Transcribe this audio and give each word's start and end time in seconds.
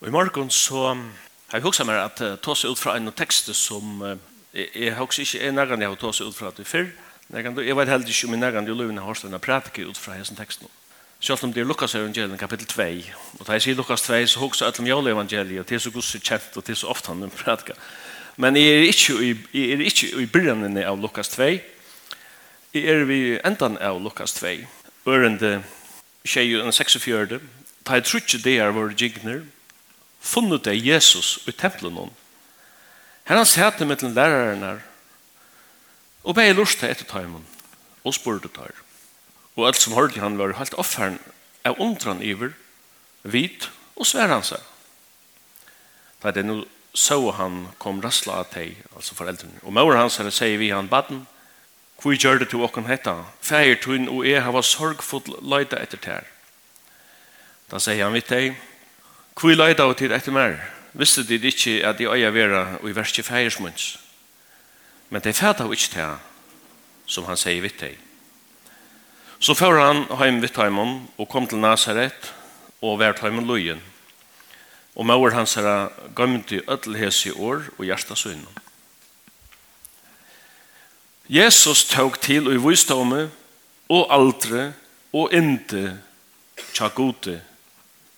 Og 0.00 0.08
i 0.08 0.10
morgen 0.10 0.50
så 0.52 0.90
har 1.48 1.56
jeg 1.56 1.64
hoksa 1.64 1.84
meg 1.88 1.96
at 1.96 2.20
uh, 2.20 2.34
ta 2.36 2.52
seg 2.52 2.74
ut 2.74 2.80
fra 2.80 2.98
en 2.98 3.08
tekst 3.16 3.48
som 3.56 4.02
uh, 4.04 4.16
jeg 4.52 4.92
også 4.92 5.22
ikke 5.24 5.40
er 5.40 5.54
nærgan 5.56 5.80
jeg 5.80 5.88
har 5.88 6.00
ta 6.00 6.10
seg 6.12 6.28
ut 6.28 6.36
fra 6.36 6.50
det 6.56 6.66
før. 6.68 6.90
Jeg 7.32 7.76
vet 7.76 7.88
heller 7.88 8.10
ikke 8.12 8.28
om 8.28 8.34
jeg 8.36 8.40
nærgan 8.42 8.68
i 8.68 8.74
løvene 8.76 9.00
har 9.00 9.16
stående 9.16 9.40
prædike 9.40 9.86
ut 9.88 9.96
fra 9.96 10.18
hessen 10.18 10.36
teksten. 10.36 10.68
Selv 11.20 11.44
om 11.44 11.52
det 11.52 11.62
er 11.62 11.66
Lukas 11.66 11.94
evangeliet 11.94 12.38
kapittel 12.38 12.66
2, 12.66 12.82
og 13.40 13.46
da 13.46 13.56
jeg 13.56 13.62
sier 13.64 13.74
Lukas 13.74 14.04
2, 14.04 14.20
så 14.26 14.38
hoksa 14.38 14.66
alt 14.66 14.80
om 14.80 14.86
jævlig 14.86 15.12
evangeliet, 15.12 15.60
og 15.60 15.68
det 15.68 15.74
er 15.74 15.78
så 15.78 15.90
god 15.90 16.02
så 16.02 16.20
kjent, 16.20 16.56
og 16.56 16.66
det 16.66 16.74
er 16.74 16.80
så 16.82 16.92
ofte 16.92 17.08
han 17.08 17.30
prædike. 17.40 17.72
Men 18.36 18.56
jeg 18.56 18.68
er 18.68 18.84
ikke 18.92 19.16
i, 19.24 19.32
jeg 19.54 19.72
er 19.72 19.84
ikke 19.88 20.12
i 20.22 20.26
begynnelsen 20.26 20.76
av 20.84 21.00
Lukas 21.00 21.32
2, 21.32 21.42
jeg 22.76 22.84
er 22.84 23.04
vi 23.08 23.20
endan 23.40 23.78
av 23.80 24.02
Lukas 24.02 24.36
2, 24.36 24.52
ørende 25.08 25.62
26, 26.24 26.72
46, 26.72 27.40
da 27.86 27.92
jeg 27.92 28.04
tror 28.04 28.20
ikke 28.20 28.44
det 28.44 28.58
er 28.60 28.76
våre 28.76 28.92
jiggner, 29.00 29.40
funnet 30.26 30.66
det 30.66 30.76
Jesus 30.82 31.38
i 31.46 31.54
tempelen 31.54 31.96
hon. 31.96 32.12
Her 33.26 33.40
han 33.40 33.48
sette 33.48 33.86
med 33.86 33.98
til 34.02 34.14
her, 34.14 34.82
og 36.26 36.34
bei 36.34 36.52
lurt 36.52 36.76
til 36.78 36.90
etter 36.90 37.06
tøymen, 37.06 37.46
og 38.04 38.14
spurte 38.14 38.48
tar. 38.48 38.74
Og 39.56 39.66
alt 39.66 39.80
som 39.80 39.94
hørte 39.94 40.20
han 40.20 40.38
var 40.38 40.58
helt 40.58 40.74
offeren 40.74 41.18
av 41.64 41.78
undran 41.80 42.22
iver, 42.22 42.52
vit 43.22 43.70
og 43.96 44.06
svær 44.06 44.30
han 44.30 44.44
seg. 44.46 44.62
Da 46.22 46.30
det 46.34 46.44
nå 46.46 46.64
så 46.96 47.18
han 47.36 47.66
kom 47.78 48.00
rassla 48.00 48.40
av 48.40 48.50
teg, 48.54 48.78
altså 48.96 49.14
foreldrene. 49.18 49.60
Og 49.62 49.74
mor 49.76 49.98
hans 49.98 50.16
her 50.16 50.30
sier 50.32 50.58
vi 50.58 50.72
han 50.74 50.88
baden, 50.88 51.26
Hvor 51.96 52.12
gjør 52.12 52.38
det 52.38 52.50
til 52.50 52.60
åkken 52.60 52.84
hetta? 52.90 53.24
Feir 53.40 53.78
tun 53.80 54.08
og 54.12 54.26
jeg 54.28 54.42
har 54.44 54.62
sorgfull 54.62 55.38
leida 55.40 55.78
etter 55.80 55.96
tær. 55.96 56.26
Da 57.70 57.80
sier 57.80 58.04
han 58.04 58.12
vidt 58.12 58.28
deg, 58.28 58.58
Hvor 59.36 59.52
leida 59.52 59.84
og 59.84 59.98
tid 60.00 60.14
etter 60.16 60.32
mer? 60.32 60.54
Visste 60.96 61.20
de 61.28 61.36
ikke 61.36 61.82
at 61.84 61.98
de 61.98 62.08
øya 62.08 62.30
vera 62.32 62.78
og 62.80 62.88
i 62.88 62.94
verste 62.96 63.22
feirsmunds? 63.22 63.98
Men 65.10 65.20
de 65.20 65.32
fæta 65.32 65.64
og 65.64 65.74
ikke 65.76 65.92
til 65.92 66.14
som 67.06 67.26
han 67.28 67.36
sier 67.36 67.60
vitt 67.60 67.76
deg. 67.80 67.98
Så 69.38 69.54
fører 69.54 69.84
han 69.84 70.06
heim 70.18 70.40
vitt 70.40 70.56
heimon 70.56 71.02
og 71.18 71.28
kom 71.28 71.44
til 71.46 71.60
Nazaret 71.60 72.32
og 72.80 72.96
vært 72.98 73.20
heimen 73.20 73.46
løyen. 73.46 73.82
Og 74.96 75.04
maur 75.06 75.30
hans 75.36 75.54
herra 75.54 75.92
gømte 76.16 76.56
i 76.56 76.64
ødelhes 76.64 77.20
i 77.26 77.34
år 77.36 77.68
og 77.76 77.84
hjertas 77.84 78.24
unna. 78.26 78.48
Jesus 81.28 81.84
tåg 81.92 82.16
til 82.24 82.48
og 82.48 82.56
i 82.56 82.64
vistdomme 82.64 83.28
og 83.92 84.08
aldre 84.10 84.72
og 85.12 85.30
inte 85.34 85.98
tja 86.72 86.88
gode 86.88 87.36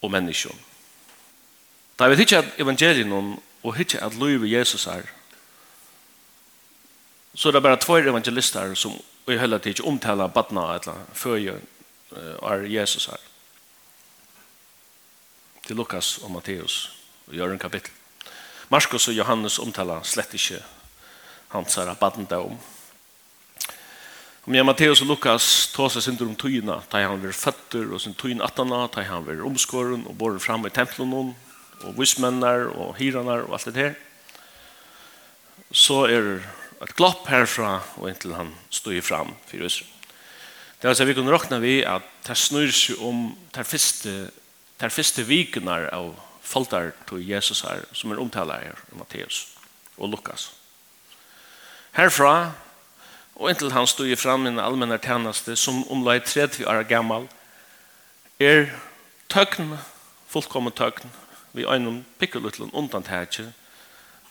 og 0.03 0.11
menneskjone. 0.15 0.68
Da 1.99 2.07
vi 2.07 2.17
hittar 2.21 2.47
evangelien 2.59 3.13
og 3.63 3.75
hittar 3.75 4.07
at 4.07 4.15
løyve 4.15 4.47
Jesus 4.51 4.87
er, 4.87 5.03
så 7.35 7.49
er 7.49 7.57
det 7.57 7.63
bare 7.63 7.79
tvær 7.83 8.07
evangelister 8.11 8.75
som 8.75 8.95
i 9.29 9.39
hele 9.39 9.59
tiden 9.59 9.87
omtaler 9.87 10.31
badna 10.31 10.75
eller 10.77 11.03
føje 11.13 11.59
er 12.15 12.65
Jesus 12.71 13.09
er. 13.09 13.21
Til 15.67 15.77
Lukas 15.77 16.19
og 16.23 16.31
Matteus 16.31 16.99
og 17.27 17.35
gjør 17.35 17.53
en 17.53 17.59
kapittel. 17.59 17.93
Markus 18.71 19.09
og 19.09 19.15
Johannes 19.15 19.59
omtaler 19.59 20.03
slett 20.05 20.35
ikke 20.35 20.63
hans 21.53 21.75
her 21.77 21.95
badna 22.01 22.41
om. 22.41 22.57
Om 24.49 24.55
jeg 24.55 24.65
Matteus 24.65 25.03
og 25.03 25.11
Lukas 25.11 25.69
tar 25.75 25.91
seg 25.93 26.07
synder 26.07 26.31
om 26.31 26.37
tøyene, 26.39 26.79
da 26.89 27.03
han 27.05 27.21
blir 27.21 27.37
føtter 27.37 27.91
og 27.93 28.01
sin 28.01 28.15
tøyene 28.17 28.47
attene, 28.47 28.87
da 28.95 29.05
han 29.05 29.27
blir 29.27 29.45
omskåren 29.45 30.07
og 30.09 30.17
bor 30.17 30.39
fram 30.41 30.65
i 30.65 30.73
tempelen 30.73 31.11
noen, 31.13 31.35
og 31.85 31.99
vismennar 31.99 32.69
og 32.73 32.97
hiranar 32.99 33.47
og 33.47 33.55
alt 33.59 33.69
det 33.71 33.83
her. 33.83 33.95
Så 35.73 36.07
er 36.09 36.25
det 36.25 36.39
et 36.83 36.95
glopp 36.97 37.27
herfra 37.29 37.79
og 37.99 38.09
inntil 38.11 38.37
han 38.39 38.53
stod 38.71 39.01
fram 39.03 39.35
for 39.49 39.67
oss. 39.67 39.83
Det 40.79 40.87
er 40.87 40.93
altså 40.95 41.09
vi 41.09 41.15
kunne 41.17 41.35
råkna 41.35 41.59
vi 41.59 41.81
at 41.83 42.07
det 42.27 42.37
snur 42.39 42.71
seg 42.71 43.01
om 43.03 43.33
det 43.55 43.67
første, 43.67 44.31
det 44.79 44.93
første 44.95 45.25
vikunar 45.27 45.89
av 45.95 46.13
folkar 46.49 46.93
til 47.09 47.25
Jesus 47.27 47.65
her, 47.67 47.83
som 47.93 48.13
er 48.13 48.23
omtaler 48.23 48.63
her, 48.63 48.79
Matteus 48.95 49.49
og 49.99 50.13
Lukas. 50.15 50.53
Herfra, 51.99 52.53
og 53.35 53.51
inntil 53.51 53.75
han 53.75 53.87
stod 53.91 54.15
fram 54.17 54.47
i 54.47 54.53
den 54.53 54.63
allmenne 54.63 55.01
tjeneste, 55.03 55.57
som 55.57 55.83
omlai 55.91 56.21
30 56.23 56.67
år 56.71 56.85
gammal, 56.89 57.27
er 58.39 58.71
tøkn, 59.29 59.75
fullkommen 60.31 60.73
tøkn, 60.73 61.11
vi 61.59 61.67
einum 61.69 62.05
pikkulutlen 62.21 62.71
undantætje. 62.73 63.51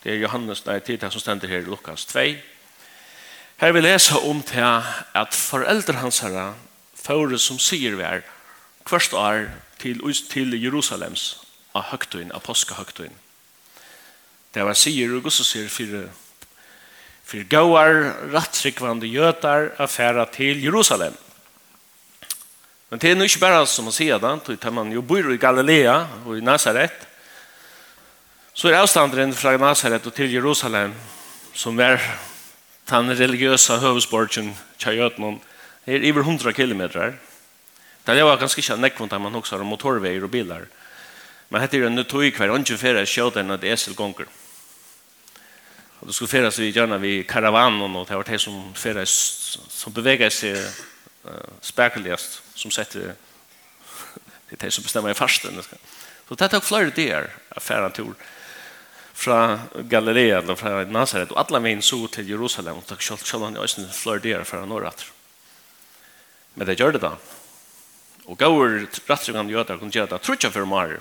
Det 0.03 0.13
er 0.13 0.21
Johannes, 0.23 0.63
nei, 0.65 0.79
tid 0.79 1.03
som 1.11 1.21
stender 1.21 1.51
her 1.51 1.65
i 1.65 1.67
Lukas 1.67 2.05
2. 2.09 2.25
Her 3.57 3.73
vi 3.73 3.81
lesa 3.81 4.19
om 4.23 4.41
til 4.45 4.83
at 5.15 5.33
foreldre 5.33 5.99
hans 6.01 6.21
herra, 6.25 6.53
fore 6.95 7.39
som 7.41 7.59
sier 7.59 7.97
vi 7.97 8.05
er, 8.05 8.21
kvørst 8.87 9.13
år 9.13 9.47
til, 9.81 10.01
til 10.29 10.55
Jerusalems 10.57 11.29
av 11.75 11.89
høgtøyen, 11.91 12.31
av 12.31 12.45
påskehøgtøyen. 12.45 13.17
Det 14.53 14.63
var 14.65 14.77
sier 14.77 15.11
og 15.13 15.27
gosse 15.27 15.45
sier 15.45 15.69
fire 15.69 16.07
for 17.27 17.43
gauar, 17.51 17.97
rattrykvande 18.31 19.09
gjøtar 19.11 19.73
affæra 19.83 20.23
til 20.31 20.61
Jerusalem. 20.63 21.15
Men 22.89 23.01
det 23.03 23.11
er 23.11 23.17
nu 23.19 23.25
ikke 23.27 23.41
bare 23.41 23.65
som 23.67 23.89
man 23.89 23.95
sier 23.95 24.21
det, 24.23 24.59
tar 24.61 24.71
man 24.71 24.93
jo 24.95 25.03
bor 25.03 25.27
i 25.33 25.37
Galilea 25.37 25.97
og 26.23 26.37
i 26.37 26.41
Nazaret, 26.45 27.06
Så 28.57 28.71
er 28.71 28.79
avstanderen 28.79 29.35
fra 29.37 29.51
Nazaret 29.53 30.05
og 30.09 30.13
til 30.17 30.31
Jerusalem, 30.33 30.95
som 31.53 31.77
er 31.77 31.99
den 32.89 33.11
religiøse 33.13 33.75
høvesborgen 33.77 34.47
Tjajøtnen, 34.81 35.35
er 35.85 36.05
over 36.11 36.23
100 36.23 36.53
kilometer. 36.53 37.11
Det 38.07 38.23
var 38.25 38.39
ganske 38.41 38.59
ikke 38.59 38.77
nekvont 38.81 39.13
at 39.13 39.21
man 39.21 39.35
også 39.35 39.57
har 39.57 39.63
motorveier 39.63 40.23
og 40.23 40.31
bilar. 40.31 40.65
Men 41.49 41.61
dette 41.61 41.77
er 41.77 41.85
en 41.85 41.95
nødtøy 41.95 42.33
hver 42.33 42.49
ånden 42.49 42.79
fyrir 42.81 43.05
skjøter 43.05 43.43
enn 43.43 43.53
at 43.53 43.63
eselgonger. 43.63 44.25
Og 46.01 46.07
det 46.07 46.15
skulle 46.15 46.31
fyrir 46.31 46.49
seg 46.49 46.73
gjerne 46.73 46.97
ved 47.01 47.27
karavanen, 47.29 47.95
og 47.95 48.07
det 48.09 48.17
var 48.17 48.25
det 48.25 48.39
som 48.41 48.73
fyrir 48.73 49.05
som 49.05 49.93
beveger 49.93 50.33
seg 50.33 50.57
uh, 51.29 51.61
spekuligast, 51.61 52.41
som 52.55 52.73
setter 52.73 53.13
det 54.49 54.57
er 54.57 54.63
det 54.65 54.73
som 54.73 54.83
bestemmer 54.83 55.13
i 55.13 55.19
farsten. 55.19 55.61
Så 55.61 56.35
det 56.41 56.49
tok 56.49 56.65
flere 56.65 56.89
dager 56.89 57.29
av 57.53 57.61
færen 57.61 57.93
tur 57.93 58.17
fra 59.17 59.59
Galilea 59.89 60.37
eller 60.43 60.55
fra 60.55 60.83
Nazaret 60.85 61.31
og 61.33 61.39
alle 61.41 61.61
veien 61.65 61.81
så 61.81 61.97
til 62.13 62.29
Jerusalem 62.29 62.77
og 62.77 63.01
selv, 63.01 63.23
selv 63.25 63.47
han 63.47 63.57
i 63.57 63.63
Øysten 63.63 63.87
flør 63.89 64.21
der 64.21 64.43
fra 64.45 64.65
Norrat 64.65 65.07
men 66.55 66.67
det 66.69 66.77
gjør 66.77 66.93
det 66.93 67.01
da 67.01 67.15
og 68.27 68.37
gaur 68.37 68.75
rattrungene 69.09 69.55
jøder 69.55 69.79
kunne 69.79 69.93
gjøre 69.93 70.11
det 70.11 70.21
trutja 70.21 70.51
for 70.53 70.69
mar 70.69 70.99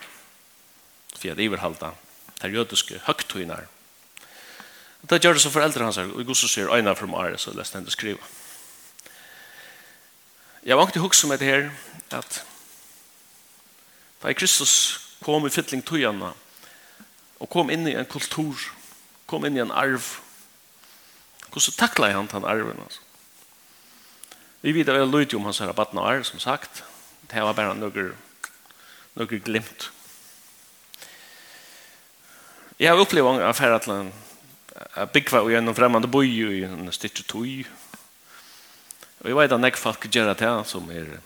for 1.12 1.28
jeg 1.28 1.44
iverhalda 1.44 1.92
der 2.40 2.56
jødiske 2.56 3.02
høgtøyner 3.04 3.68
og 5.02 5.12
det 5.12 5.20
gjør 5.20 5.36
det 5.36 5.44
så 5.44 5.52
foreldre 5.52 5.84
hans 5.84 6.00
og 6.00 6.16
god 6.16 6.40
så 6.40 6.48
sier 6.48 6.72
øyne 6.72 6.96
for 6.96 7.12
mar 7.12 7.36
så 7.36 7.52
lest 7.52 7.76
han 7.76 7.84
det 7.84 7.92
skriva 7.92 8.32
jeg 10.64 10.80
vant 10.80 10.96
til 10.96 11.04
hukse 11.04 11.20
som 11.20 11.36
det 11.36 11.52
her 11.52 11.68
at 12.16 12.40
da 14.24 14.32
Kristus 14.32 14.72
kom 15.20 15.44
i 15.44 15.52
fytling 15.52 15.84
tøyene 15.84 16.32
og 17.40 17.50
kom 17.52 17.70
inn 17.72 17.86
i 17.88 17.96
en 17.96 18.08
kultur, 18.08 18.60
kom 19.28 19.44
inn 19.44 19.58
i 19.58 19.62
en 19.64 19.74
arv. 19.74 20.04
Hvordan 21.50 21.76
takla 21.76 22.12
han 22.14 22.30
den 22.32 22.46
arven? 22.48 22.80
Altså? 22.84 23.02
Vi 24.62 24.72
vet 24.72 24.88
vel 24.88 25.10
lyd 25.10 25.34
om 25.36 25.44
hans 25.48 25.60
rabatten 25.60 26.00
og 26.00 26.08
arv, 26.08 26.24
som 26.24 26.40
sagt. 26.42 26.82
Det 27.30 27.42
var 27.42 27.56
bare 27.56 27.76
noe, 27.76 28.10
noe 29.16 29.40
glimt. 29.44 29.90
Jeg 32.76 32.92
har 32.92 33.00
opplevd 33.00 33.24
mange 33.24 33.44
affærer 33.44 33.80
til 33.80 33.94
en 33.94 34.10
byggva 35.12 35.40
og 35.44 35.52
gjennom 35.52 35.76
fremmande 35.76 36.10
boi 36.12 36.26
i 36.28 36.64
en 36.66 36.90
styrt 36.92 37.22
tog. 37.28 37.68
Og 39.22 39.30
jeg 39.30 39.38
vet 39.38 39.54
at 39.56 39.62
nek 39.62 39.78
folk 39.80 40.04
gjør 40.12 40.34
det 40.36 40.50
som 40.68 40.90
er 40.92 41.16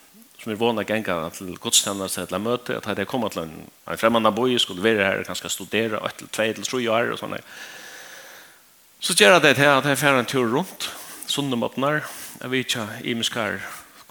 som 0.41 0.53
er 0.53 0.59
vana 0.61 0.85
genga 0.89 1.17
til 1.37 1.53
gudstjenester 1.61 2.27
eller 2.27 2.41
møte, 2.41 2.79
at 2.79 2.87
hadde 2.89 3.05
jeg 3.05 3.11
kommet 3.11 3.35
til 3.37 3.45
en, 3.45 3.53
en 3.87 4.01
fremmende 4.01 4.33
boi, 4.33 4.55
skulle 4.59 4.85
være 4.85 5.05
her, 5.05 5.25
kanskje 5.29 5.53
studere, 5.53 6.01
og 6.01 6.09
etter 6.09 6.31
tvei 6.33 6.49
til 6.57 6.65
tre 6.65 6.81
år, 6.93 7.13
og 7.13 7.21
sånne. 7.21 7.43
Så 9.01 9.17
gjør 9.17 9.37
jeg 9.37 9.45
det 9.45 9.55
til 9.59 9.69
at 9.69 9.89
jeg 9.89 10.01
fer 10.01 10.17
en 10.17 10.29
tur 10.29 10.49
rundt, 10.57 10.89
sundemåpner, 11.31 12.01
jeg 12.41 12.51
vet 12.51 12.67
ikke, 12.67 12.89
i 13.05 13.15
muskar 13.15 13.61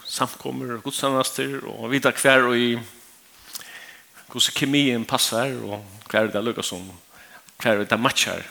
samkommer 0.06 0.76
og 0.76 0.86
gudstjenester, 0.86 1.60
og 1.66 1.90
videre 1.90 2.14
hver 2.22 2.48
og 2.48 2.56
i 2.58 2.72
hvordan 4.30 4.54
kemien 4.54 5.04
passar 5.04 5.50
og 5.66 5.82
hver 6.10 6.30
det 6.30 6.42
lukker 6.46 6.62
som, 6.66 6.86
hver 7.62 7.82
det 7.82 7.98
matchar 7.98 8.46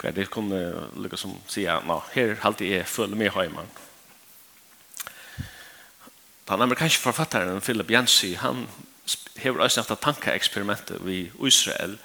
hver 0.00 0.12
det 0.12 0.28
kunne 0.30 0.60
lukker 1.00 1.20
som 1.20 1.34
sier, 1.48 1.80
nå, 1.86 1.98
her 2.14 2.36
halte 2.42 2.68
jeg 2.68 2.88
føler 2.88 3.16
med 3.16 3.32
hjemme, 3.32 3.64
Den 6.46 6.62
amerikanske 6.62 7.02
forfattaren 7.02 7.60
Philip 7.60 7.90
Yancey, 7.90 8.36
han 8.36 8.68
hever 9.36 9.64
også 9.64 9.82
haft 9.82 10.02
tankeeksperimentet 10.02 11.02
i 11.10 11.30
Israel, 11.46 11.98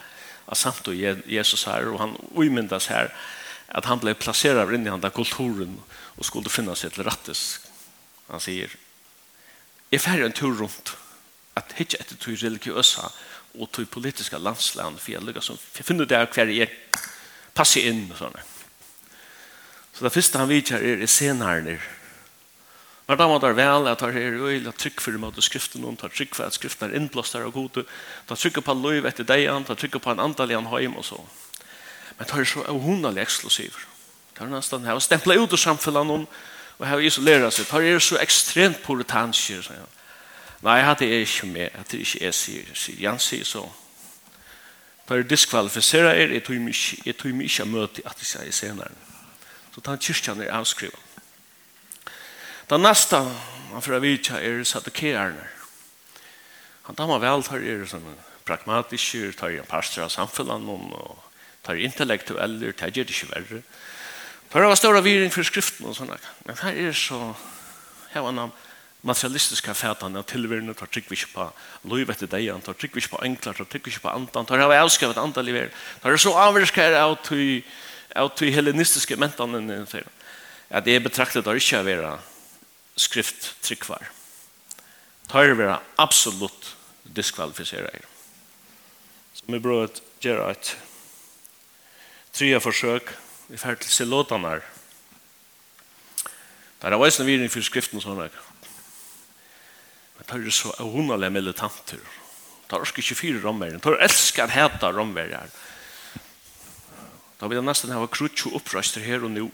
av 0.47 0.57
samt 0.57 0.87
og 0.89 0.97
Jesus 1.29 1.63
her, 1.69 1.91
og 1.91 1.99
han 2.01 2.15
umyndas 2.33 2.89
her, 2.91 3.11
at 3.71 3.85
han 3.87 4.01
ble 4.01 4.15
plasseret 4.17 4.73
inn 4.73 4.87
i 4.87 4.91
den 4.91 5.13
kulturen 5.15 5.77
og 6.17 6.25
skulle 6.25 6.51
finne 6.51 6.75
seg 6.75 6.95
til 6.95 7.05
rattes. 7.07 7.61
Han 8.31 8.41
sier, 8.43 8.73
jeg 9.91 10.01
færre 10.01 10.25
en 10.25 10.35
tur 10.35 10.57
rundt, 10.57 10.95
at 11.55 11.75
hitje 11.77 11.99
etter 12.01 12.17
tog 12.19 12.41
religiøsa 12.41 13.07
og 13.59 13.71
tog 13.71 13.89
politiska 13.91 14.39
landsland, 14.39 14.99
for 14.99 15.13
jeg 15.13 15.23
lykkes, 15.23 15.51
som, 15.51 15.59
jeg 15.77 15.85
finner 15.85 16.07
det 16.07 16.19
hver 16.33 16.51
jeg 16.51 16.71
passer 17.55 17.87
inn 17.91 18.07
og 18.09 18.19
sånne. 18.19 18.43
Så 19.91 20.05
det 20.07 20.13
første 20.15 20.39
han 20.39 20.49
vidtjer 20.49 20.81
er, 20.81 21.03
er 21.03 21.11
senere 21.11 21.63
nere, 21.65 22.00
Hver 23.11 23.17
dag 23.19 23.27
måtte 23.27 23.49
vel 23.51 23.89
at 23.91 24.01
her 24.01 24.15
er 24.15 24.37
øyelig 24.39 24.69
at 24.71 24.77
trykk 24.79 25.01
for 25.03 25.17
mot 25.19 25.35
skriften 25.43 25.83
om, 25.83 25.97
tar 25.99 26.13
trykk 26.15 26.35
for 26.37 26.45
at 26.47 26.55
skriften 26.55 26.87
er 26.87 26.95
innblåst 26.95 27.33
der 27.35 27.43
og 27.43 27.53
god, 27.53 27.81
tar 28.27 28.39
trykk 28.39 28.61
på 28.63 28.73
løyv 28.73 29.09
etter 29.09 29.27
deg, 29.27 29.49
tar 29.67 29.75
trykk 29.75 29.97
på 29.99 30.13
en 30.13 30.21
andalian 30.23 30.69
heim 30.71 30.95
og 30.95 31.03
så. 31.03 31.19
Men 32.15 32.29
tar 32.29 32.39
er 32.39 32.47
så 32.47 32.63
avhundelig 32.71 33.25
eksklusiv. 33.25 33.75
Tar 34.37 34.45
er 34.45 34.53
nesten 34.53 34.87
her, 34.87 34.95
og 34.95 35.03
stemplet 35.03 35.43
ut 35.43 35.57
av 35.57 35.59
samfunnet 35.59 36.07
noen, 36.07 36.23
og 36.79 36.87
her 36.87 37.03
isolera 37.03 37.51
seg. 37.51 37.67
Tar 37.67 37.83
er 37.83 37.99
så 37.99 38.21
ekstremt 38.23 38.79
puritanskir, 38.87 39.59
sier 39.59 39.83
han. 39.83 39.99
Nei, 40.63 40.79
hatt 40.79 41.03
er 41.03 41.19
ikke 41.19 41.51
med, 41.51 41.67
hatt 41.75 41.91
er 41.91 42.07
ikke 42.07 42.23
jeg, 42.29 42.39
sier, 42.45 42.73
sier 42.79 43.05
Jan 43.09 43.19
sier 43.19 43.43
så. 43.43 43.67
Tar 45.03 45.19
er 45.19 45.27
diskvalifisera 45.27 46.15
er, 46.15 46.31
jeg 46.39 46.47
tog 46.47 46.63
mye, 46.63 47.03
jeg 47.03 47.19
tog 47.19 47.35
mye 47.35 47.71
møte 47.75 48.07
at 48.07 48.23
jeg 48.23 48.35
sier 48.37 48.59
senere. 48.63 48.99
Så 49.75 49.83
tar 49.83 49.99
kyrkjan 49.99 50.47
er 50.47 50.55
avskrivet. 50.63 51.10
Den 52.71 52.85
neste 52.85 53.17
man 53.73 53.83
får 53.83 53.99
vitja 53.99 54.37
er 54.39 54.61
saddukererne. 54.63 55.43
Han 56.87 56.95
damer 56.95 57.19
vel 57.19 57.43
tar 57.43 57.59
er 57.59 57.83
som 57.83 58.05
pragmatiske, 58.47 59.33
tar 59.35 59.51
en 59.51 59.67
pastor 59.67 60.05
av 60.05 60.13
samfunnet, 60.13 60.69
og 60.71 61.17
tar 61.67 61.81
intellektuelle, 61.83 62.71
tar 62.71 62.93
gjør 62.95 63.09
det 63.09 63.17
ikke 63.17 63.29
verre. 63.33 63.59
Tar 64.53 64.67
av 64.69 64.77
større 64.79 65.03
viring 65.03 65.35
for 65.35 65.43
skriften 65.43 65.91
og 65.91 65.97
sånne. 65.99 66.15
Men 66.47 66.61
her 66.63 66.79
er 66.87 66.95
så, 66.95 67.19
her 68.15 68.23
var 68.23 68.39
han 68.39 68.55
materialistiske 69.03 69.75
fætene 69.75 70.23
og 70.23 70.31
tilvirrende, 70.31 70.77
tar 70.77 70.87
trygg 70.87 71.11
vi 71.11 71.19
ikke 71.19 71.33
på 71.35 71.51
lov 71.91 72.15
etter 72.15 72.31
deg, 72.31 72.55
tar 72.63 72.79
trygg 72.79 72.95
vi 72.95 73.03
ikke 73.03 73.17
på 73.17 73.23
enklar, 73.27 73.59
tar 73.59 73.67
trygg 73.67 73.87
vi 73.87 73.97
ikke 73.97 74.07
på 74.07 74.15
andan, 74.15 74.47
tar 74.47 74.63
av 74.63 74.77
avskrevet 74.79 75.19
andan 75.19 75.47
i 75.51 75.59
verden. 75.59 75.75
Tar 75.99 76.15
er 76.15 76.23
så 76.23 76.37
avvirskere 76.47 77.03
av 77.03 78.35
til 78.39 78.55
hellenistiske 78.55 79.19
mentene, 79.19 79.79
at 80.71 80.87
jeg 80.87 81.03
betraktet 81.03 81.43
det 81.43 81.59
ikke 81.59 81.83
å 81.83 81.89
være 81.91 82.19
skrift 83.01 83.55
tryggvar. 83.65 84.11
Tar 85.31 85.55
vera 85.55 85.79
absolutt 86.01 86.75
diskvalificerar. 87.03 88.03
Som 89.33 89.55
vi 89.55 89.61
bra 89.63 89.83
at 89.87 90.01
gjøre 90.21 90.51
et 90.53 90.75
trea 92.35 92.59
forsøk 92.63 93.13
i 93.51 93.59
ferd 93.59 93.81
til 93.83 93.91
silotanar. 93.91 94.63
Der 96.81 96.93
er 96.93 97.01
veisne 97.01 97.27
viring 97.27 97.51
for 97.51 97.65
skriften 97.65 97.99
og 97.99 98.05
sånne. 98.05 98.29
Men 100.17 100.29
tar 100.29 100.43
det 100.43 100.53
så 100.55 100.73
avhundalige 100.81 101.33
militanter. 101.33 102.01
Tar 102.69 102.83
orsker 102.85 103.03
ikke 103.03 103.19
fire 103.19 103.41
romverjer. 103.43 103.81
Tar 103.83 103.99
elskar 104.01 104.53
heta 104.53 104.91
romverjer. 104.95 105.51
Da 107.41 107.49
vil 107.49 107.57
jeg 107.57 107.65
nesten 107.65 107.93
hava 107.93 108.07
krutjo 108.11 108.53
opprøster 108.57 109.01
her 109.01 109.25
og 109.25 109.33
nå 109.33 109.47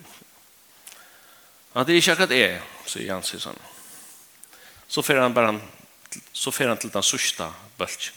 Ja, 1.73 1.83
det 1.83 1.93
är 1.93 1.95
inte 1.95 2.11
akkurat 2.11 2.31
är, 2.31 2.61
säger 2.85 3.07
Jan 3.07 3.21
i. 3.21 3.39
Så 4.87 5.03
får 5.03 5.15
han 5.15 5.33
bara, 5.33 5.59
så 6.31 6.51
får 6.51 6.67
han 6.67 6.77
till 6.77 6.89
den 6.89 7.03
sista 7.03 7.53
bölken. 7.77 8.13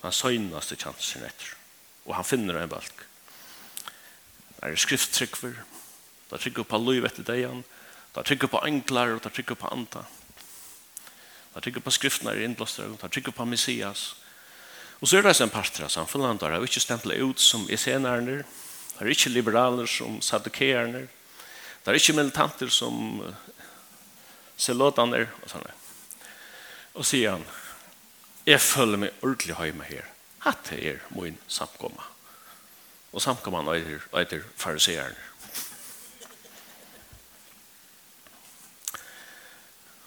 Han 0.00 0.12
sögnaste 0.12 0.76
chansen 0.76 1.22
efter. 1.24 1.54
Och 2.04 2.14
han 2.14 2.24
finner 2.24 2.54
en 2.54 2.68
bölk. 2.68 2.92
Det 4.60 4.66
är 4.66 4.76
skrifttrykver. 4.76 5.62
Det 6.28 6.38
trycker 6.38 6.62
på 6.62 6.78
liv 6.78 7.04
efter 7.04 7.22
dejan. 7.22 7.64
Det 8.12 8.22
trycker 8.22 8.46
på 8.46 8.58
enklar 8.58 9.08
och 9.08 9.20
det 9.20 9.30
trycker 9.30 9.54
på 9.54 9.66
anta. 9.66 10.04
Det 11.54 11.60
trycker 11.60 11.80
på 11.80 11.90
skrifterna 11.90 12.34
i 12.34 12.44
inblåstare. 12.44 12.96
Det 13.00 13.08
trycker 13.08 13.32
på 13.32 13.44
Messias. 13.44 14.16
Och 14.98 15.08
så 15.08 15.16
är 15.16 15.22
det 15.22 15.40
en 15.40 15.48
parter 15.48 15.84
av 15.84 15.88
samfunnet. 15.88 16.40
Det 16.40 16.46
är 16.46 16.60
inte 16.60 16.80
stämt 16.80 17.06
ut 17.06 17.38
som 17.38 17.68
essenärner. 17.68 18.44
Det 18.98 19.04
är 19.04 19.08
inte 19.08 19.28
liberaler 19.28 19.86
som 19.86 20.20
saddukeärner. 20.20 21.00
Det 21.00 21.08
Det 21.86 21.92
er 21.92 22.00
ikke 22.00 22.16
militanter 22.18 22.70
som 22.74 23.20
ser 24.58 24.74
låtaner 24.74 25.28
og 25.44 25.50
sånn. 25.52 25.66
Og 26.98 27.06
sier 27.06 27.36
han, 27.36 27.44
jeg 28.42 28.58
føler 28.58 28.98
meg 28.98 29.20
ordentlig 29.22 29.54
hjemme 29.54 29.86
her. 29.86 30.08
Hatt 30.42 30.72
er 30.74 30.98
min 31.14 31.36
samkomma. 31.46 32.08
Og 33.14 33.22
samkomman 33.22 33.70
er 33.70 34.00
etter 34.18 34.42
fariseeren. 34.58 35.14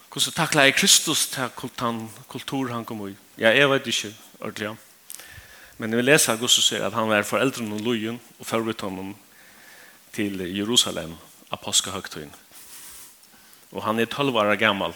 Hvordan 0.10 0.36
takla 0.36 0.68
jeg 0.68 0.76
Kristus 0.82 1.30
til 1.32 1.56
kultan, 1.56 2.04
kultur 2.28 2.74
han 2.76 2.84
kom 2.84 3.06
i? 3.08 3.14
Ja, 3.40 3.54
jeg 3.56 3.72
vet 3.72 3.88
ikke 3.88 4.12
ordentlig. 4.42 4.76
Men 5.80 5.96
jeg 5.96 6.04
vil 6.04 6.12
lese 6.12 6.36
at 6.36 6.44
Gustav 6.44 6.68
sier 6.68 6.84
at 6.84 7.00
han 7.00 7.16
er 7.16 7.24
foreldren 7.24 7.72
og 7.72 7.88
lojen 7.88 8.20
og 8.36 8.52
forberedt 8.52 8.84
honom 8.84 9.16
til 10.12 10.44
Jerusalem 10.44 11.16
av 11.50 11.62
påskehøgtøyen. 11.64 12.34
Og 13.74 13.84
han 13.86 14.00
er 14.00 14.10
12 14.10 14.36
år 14.36 14.56
gammal. 14.56 14.96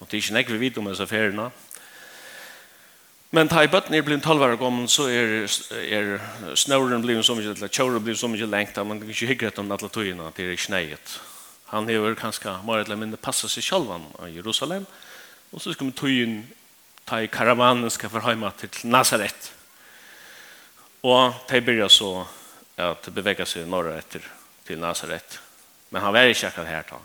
Og 0.00 0.08
det 0.08 0.16
er 0.16 0.22
ikke 0.22 0.38
nekve 0.38 0.58
vidt 0.58 0.78
om 0.78 0.88
disse 0.90 1.06
feriene. 1.06 1.50
Men 3.32 3.48
da 3.48 3.62
i 3.64 3.70
bøtten 3.72 3.94
er 3.96 4.04
blitt 4.04 4.24
12 4.26 4.42
år 4.44 4.56
gammel, 4.60 4.88
så 4.92 5.06
er, 5.08 5.46
er 5.80 6.56
snøren 6.58 7.00
blitt 7.00 7.24
så 7.24 7.36
mye, 7.38 7.54
eller 7.54 7.70
kjøren 7.72 8.04
blitt 8.04 8.20
så 8.20 8.28
mye 8.28 8.48
lengt, 8.50 8.76
at 8.76 8.86
man 8.86 9.00
kan 9.00 9.08
ikke 9.08 9.30
hygge 9.30 9.48
etter 9.48 9.64
alle 9.64 9.88
tøyene, 9.88 10.26
det 10.36 10.50
er 10.50 10.58
snøyet. 10.60 11.14
Han 11.72 11.88
er 11.88 12.18
kanskje, 12.18 12.52
mer 12.66 12.82
eller 12.82 12.98
mindre, 13.00 13.16
passet 13.16 13.48
seg 13.48 13.64
selv 13.64 13.94
i 14.26 14.34
Jerusalem, 14.34 14.84
og 15.52 15.64
så 15.64 15.72
skal 15.72 15.88
vi 15.88 15.96
tøyen 15.96 16.36
ta 17.08 17.22
i 17.22 17.30
karavanen 17.32 17.90
skal 17.90 18.12
forhøyma 18.12 18.52
til 18.58 18.90
Nazaret. 18.92 19.48
Og 21.02 21.32
de 21.48 21.60
begynner 21.60 21.88
så 21.90 22.26
at 22.76 23.08
bevega 23.14 23.46
seg 23.48 23.64
norra 23.66 23.96
etter 23.98 24.22
til 24.66 24.78
Nazaret. 24.78 25.40
Men 25.92 26.02
han 26.02 26.14
var 26.14 26.30
ikke 26.30 26.48
akkurat 26.48 26.70
her 26.72 26.86
da. 26.88 27.00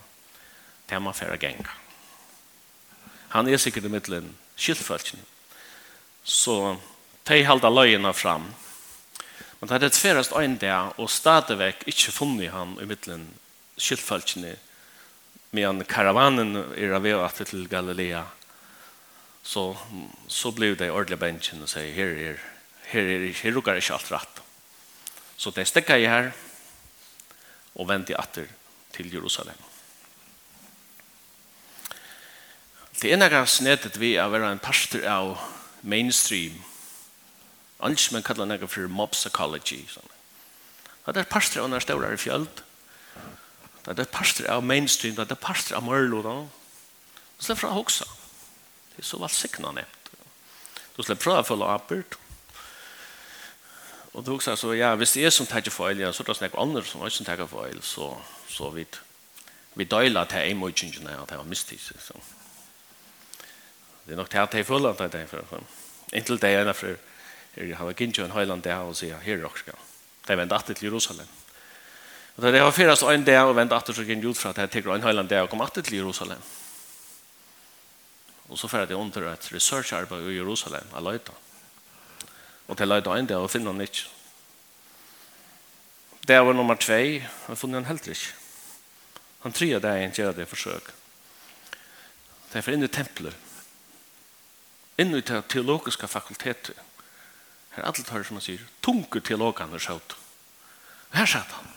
Det 0.87 0.95
er 0.95 1.03
man 1.03 1.15
for 1.15 1.33
å 1.33 1.39
genga. 1.39 1.73
Han 3.35 3.49
er 3.51 3.59
sikkert 3.59 3.89
i 3.89 3.91
middelen 3.91 4.29
skyldfølgen. 4.55 5.19
Så 6.23 6.77
de 7.27 7.41
halda 7.43 7.69
løgene 7.69 8.13
fram. 8.15 8.47
Men 9.59 9.69
det 9.69 9.81
er 9.81 9.89
et 9.89 9.99
fyrest 9.99 10.35
øyn 10.37 10.55
der, 10.61 10.93
og 10.97 11.11
stadigvæk 11.11 11.83
ikke 11.91 12.15
funnet 12.15 12.53
han 12.53 12.77
i 12.81 12.87
middelen 12.87 13.27
skyldfølgen 13.77 14.47
medan 15.51 15.83
karavanen 15.87 16.55
er 16.75 16.95
av 16.97 17.05
vevet 17.05 17.41
til 17.47 17.67
Galilea 17.71 18.23
så, 19.47 19.71
så 20.27 20.51
blev 20.51 20.75
det 20.79 20.91
ordentlig 20.91 21.19
bensjen 21.21 21.63
og 21.63 21.71
sier 21.71 21.93
her 21.95 22.13
er 22.31 22.41
her 22.91 23.11
er 23.13 23.25
her 23.31 23.55
rukker 23.55 23.79
ikke 23.79 23.95
alt 23.95 24.11
rett 24.11 24.41
så 25.37 25.53
det 25.55 25.67
stekker 25.69 26.01
jeg 26.01 26.11
her 26.11 26.31
og 27.77 27.87
vent 27.87 28.11
i 28.11 28.17
atter 28.17 28.49
til 28.95 29.13
Jerusalem. 29.13 29.57
Det 33.01 33.13
ene 33.13 33.29
gav 33.29 33.45
snedet 33.45 33.99
vi 34.01 34.15
å 34.17 34.29
være 34.33 34.49
en 34.55 34.63
pastor 34.63 35.03
av 35.05 35.35
mainstream. 35.85 36.55
Annars 37.79 38.09
man 38.11 38.23
kallar 38.25 38.49
det 38.57 38.69
for 38.69 38.89
mob 38.89 39.13
psychology. 39.13 39.83
Det 41.05 41.21
er 41.21 41.29
pastor 41.29 41.61
av 41.61 41.69
nærstårere 41.69 42.17
i 42.17 42.21
fjöld. 42.21 42.63
Det 43.85 43.99
er 43.99 44.09
pastor 44.11 44.49
av 44.49 44.63
mainstream. 44.65 45.15
Det 45.15 45.29
er 45.31 45.39
pastor 45.39 45.77
av 45.77 45.85
mørlo. 45.85 46.23
Det 46.25 47.45
slipper 47.45 47.67
fra 47.67 47.75
hoksa. 47.77 48.07
Det 48.95 49.03
er 49.03 49.07
så 49.11 49.19
valsikna 49.21 49.71
nevnt. 49.77 50.09
Du 50.97 51.03
slipper 51.03 51.21
fra 51.21 51.37
å 51.43 51.45
følge 51.45 51.69
apert. 51.69 52.17
Og 54.17 54.25
du 54.25 54.33
hoksa 54.33 54.55
så, 54.57 54.73
ja, 54.73 54.95
hvis 54.97 55.13
det 55.13 55.27
er 55.27 55.35
som 55.35 55.45
tar 55.45 55.61
feil, 55.69 56.01
så 56.09 56.25
er 56.25 56.31
det 56.31 56.37
snakk 56.39 56.57
andre 56.57 56.81
som 56.83 57.05
også 57.05 57.23
tar 57.27 57.45
feil, 57.45 57.77
så 57.85 58.15
så 58.47 58.69
vidt. 58.69 59.01
Vi 59.75 59.85
døyler 59.85 60.25
til 60.25 60.51
en 60.51 60.59
møtjengene 60.59 61.17
at 61.21 61.29
det 61.29 61.37
var 61.37 61.47
mystisk. 61.47 61.93
Så. 62.01 62.13
Det 64.05 64.13
er 64.13 64.17
nok 64.17 64.29
til 64.29 64.37
at 64.37 64.53
jeg 64.53 64.65
føler 64.65 64.89
at 64.89 65.11
det 65.13 65.21
er 65.21 65.27
for. 65.27 65.63
Inntil 66.13 66.41
det 66.41 66.53
er 66.53 66.67
en 66.67 66.73
for 66.75 66.95
han 67.57 67.85
var 67.85 67.89
ikke 67.89 68.23
en 68.23 68.31
høyland 68.31 68.61
det 68.63 68.71
her 68.71 68.85
og 68.85 68.95
sier 68.95 69.17
her 69.17 69.37
dere 69.41 69.57
skal. 69.57 69.77
De 70.27 70.37
vendte 70.37 70.55
alltid 70.55 70.75
til 70.75 70.89
Jerusalem. 70.89 71.27
Og 72.37 72.43
det 72.43 72.61
var 72.61 72.71
fyrast 72.71 73.03
en 73.03 73.23
dag 73.25 73.49
og 73.49 73.55
vendt 73.57 73.73
atter 73.73 73.93
så 73.97 74.03
gikk 74.05 74.25
ut 74.29 74.37
fra 74.37 74.51
at 74.53 74.59
jeg 74.61 74.69
tenker 74.69 74.93
en 74.93 75.01
høyland 75.01 75.29
det 75.29 75.39
og 75.41 75.49
kom 75.49 75.61
atter 75.65 75.81
til 75.81 75.97
Jerusalem. 75.97 76.41
Og 78.49 78.59
så 78.59 78.67
ferdig 78.67 78.95
under 78.95 79.31
et 79.31 79.49
researcharbeid 79.53 80.29
i 80.29 80.37
Jerusalem 80.37 80.93
av 80.93 81.03
Løyta. 81.03 81.33
Og 82.67 82.77
til 82.77 82.87
Løyta 82.87 83.15
en 83.17 83.25
dag 83.25 83.41
og 83.41 83.49
finner 83.49 83.73
han 83.73 83.81
ikke. 83.81 84.05
Det 86.27 86.39
var 86.45 86.53
nummer 86.53 86.75
2, 86.75 86.93
og 86.93 87.49
jeg 87.49 87.57
funnet 87.57 87.79
han 87.79 87.85
helt 87.85 88.07
ikke. 88.07 88.33
Han 89.45 89.53
tror 89.53 89.79
det 89.79 89.91
er 89.91 90.01
en 90.03 90.11
gjør 90.11 90.33
det 90.35 90.47
forsøk. 90.47 90.89
Det 92.51 92.59
er 92.59 92.65
for 92.65 92.75
inn 92.75 92.83
i 92.83 92.89
templer. 92.91 93.35
Inn 94.99 95.15
i 95.15 95.21
teologiske 95.23 96.07
fakultetet. 96.07 96.75
Her 97.75 97.83
er 97.83 97.87
alt 97.87 98.09
hører 98.09 98.27
som 98.27 98.39
han 98.39 98.43
sier, 98.43 98.63
tunker 98.83 99.23
teologene 99.23 99.79
skjøt. 99.79 100.17
Her 101.13 101.29
satt 101.29 101.51
han. 101.55 101.73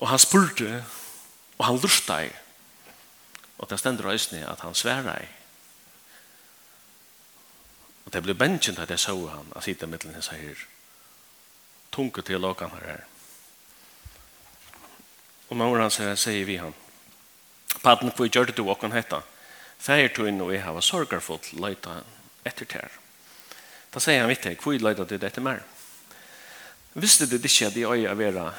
Og 0.00 0.08
han 0.08 0.18
spurte, 0.22 0.84
og 1.58 1.64
han 1.66 1.80
lurte 1.82 2.20
i. 2.24 2.30
Og 3.58 3.68
det 3.70 3.78
stender 3.78 4.08
øyne 4.08 4.46
at 4.48 4.60
han 4.60 4.74
sværer 4.74 5.18
i. 5.18 5.26
Og 8.06 8.12
det 8.12 8.22
ble 8.22 8.34
bensjen 8.34 8.78
at 8.78 8.90
jeg 8.90 8.98
så 8.98 9.18
han, 9.26 9.52
at 9.56 9.64
sitte 9.64 9.86
mittelen 9.86 10.14
hans 10.14 10.32
her 10.32 10.68
tunke 11.92 12.24
til 12.26 12.40
lokan 12.40 12.72
her. 12.74 13.04
Og 15.50 15.58
når 15.60 15.84
han 15.84 15.92
sier, 15.92 16.16
sier 16.16 16.48
vi 16.48 16.56
han, 16.56 16.74
Paten, 17.82 18.12
hvor 18.14 18.28
gjør 18.28 18.48
det 18.48 18.56
du 18.56 18.68
åkken 18.70 18.92
hetta, 18.94 19.22
Fæger 19.82 20.12
tog 20.14 20.28
inn 20.30 20.38
og 20.38 20.52
jeg 20.54 20.62
har 20.62 20.84
sorgarfullt 20.84 21.48
leita 21.58 21.96
etter 22.46 22.68
ter. 22.70 22.92
Da 23.90 24.00
sier 24.00 24.20
han 24.22 24.30
vitt 24.30 24.44
deg, 24.46 24.60
hvor 24.62 24.76
leita 24.78 25.02
du 25.02 25.16
dette 25.18 25.42
mer? 25.42 25.64
Visste 26.94 27.26
du 27.26 27.34
ikke 27.34 27.66
at 27.66 27.74
de 27.74 27.82
øya 27.88 28.12
vera, 28.14 28.52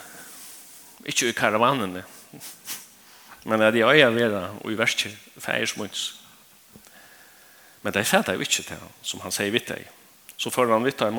ikke 1.06 1.30
i 1.30 1.38
karavanene, 1.38 2.04
men 3.46 3.64
at 3.64 3.74
de 3.74 3.86
øya 3.88 4.10
vera 4.12 4.44
og 4.60 4.72
i 4.74 4.76
versker 4.76 5.16
fæger 5.40 5.72
smunds. 5.72 6.04
Men 7.84 7.94
det 7.94 8.04
er 8.04 8.12
fæta 8.12 8.36
jo 8.36 8.44
ikke 8.44 8.64
til 8.68 8.80
han, 8.84 8.94
som 9.02 9.24
han 9.24 9.32
sier 9.32 9.54
vitt 9.54 9.72
deg. 9.72 9.88
Så 10.36 10.52
får 10.52 10.74
han 10.74 10.84
vitt 10.84 11.00
deg 11.00 11.14
i 11.14 11.16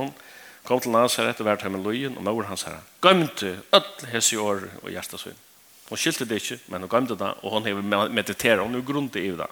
kom 0.65 0.81
til 0.81 0.95
Nazaret 0.95 1.41
og 1.41 1.47
vært 1.47 1.65
hjemme 1.65 1.83
løyen, 1.85 2.17
og 2.17 2.25
mor 2.25 2.47
hans 2.49 2.65
herre 2.69 2.81
gømte 3.05 3.59
ødel 3.75 4.09
hese 4.13 4.37
i 4.37 4.41
år 4.41 4.65
og 4.83 4.91
hjertet 4.91 5.21
sin. 5.21 5.43
Hun 5.89 6.01
skilte 6.01 6.25
det 6.25 6.41
ikke, 6.41 6.59
men 6.73 6.87
hun 6.87 6.91
gømte 6.91 7.19
det, 7.21 7.31
og 7.43 7.59
hun 7.59 7.69
har 7.69 8.09
mediteret, 8.09 8.63
hun 8.63 8.75
er 8.75 8.87
grunnt 8.87 9.17
i 9.21 9.29
det. 9.29 9.51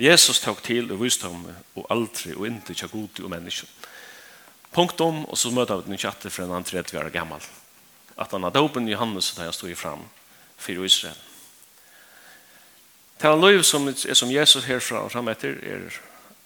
Jesus 0.00 0.40
tok 0.40 0.62
til 0.64 0.88
og 0.92 1.02
viste 1.02 1.28
ham 1.28 1.44
og 1.76 1.86
aldri 1.92 2.32
og 2.32 2.46
ikke 2.48 2.74
tja 2.74 2.88
god 2.88 3.20
og 3.20 3.30
menneske. 3.30 3.66
Punkt 4.72 5.00
om, 5.00 5.26
og 5.26 5.36
så 5.36 5.50
møter 5.52 5.82
vi 5.82 5.90
den 5.90 6.00
kjatte 6.00 6.30
for 6.30 6.46
en 6.46 6.54
annen 6.54 6.64
tredje 6.64 6.96
år 6.96 7.10
gammel. 7.12 7.42
At 8.16 8.32
han 8.32 8.46
hadde 8.46 8.62
åpen 8.62 8.88
Johannes 8.88 9.34
da 9.36 9.44
jeg 9.44 9.54
stod 9.54 9.70
i 9.70 9.76
fram 9.76 10.06
for 10.56 10.84
Israel. 10.84 11.18
Det 13.20 13.28
er 13.28 13.34
en 13.34 13.42
løyv 13.42 13.62
som, 13.62 13.90
som 13.92 14.30
Jesus 14.32 14.64
herfra 14.64 15.02
og 15.04 15.12
frem 15.12 15.28
etter 15.28 15.58
er 15.60 15.90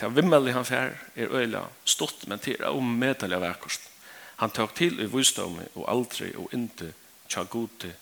Det 0.00 0.10
vimmelig 0.10 0.54
han 0.54 0.66
fær 0.66 0.94
er 1.14 1.34
øyla 1.34 1.64
stått, 1.84 2.26
men 2.26 2.40
det 2.42 2.56
er 2.58 2.74
ommedelig 2.74 3.40
verkost. 3.40 3.90
Han 4.36 4.50
tar 4.50 4.72
til 4.74 4.98
i 5.00 5.06
vysdomme 5.06 5.68
og 5.74 5.86
aldri 5.88 6.32
og 6.34 6.50
inte 6.52 6.90
tja 7.30 7.44
gode 7.46 7.92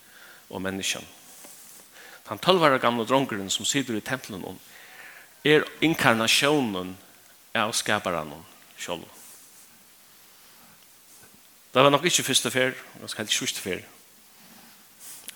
og 0.48 0.62
menneskjan. 0.64 1.04
Han 2.30 2.40
tølvare 2.40 2.80
gamle 2.80 3.04
drongeren 3.04 3.50
som 3.50 3.66
sitter 3.68 3.98
i 3.98 4.04
tempelen 4.04 4.60
er 5.44 5.66
inkarnasjonen 5.82 6.94
av 7.54 7.74
skaparen 7.76 8.32
selv. 8.78 9.04
Det 11.72 11.82
var 11.82 11.90
nok 11.90 12.04
ikke 12.08 12.24
første 12.24 12.50
fer, 12.52 12.72
det 12.76 13.00
var 13.00 13.24
ikke 13.24 13.40
første 13.40 13.60
fer, 13.64 13.84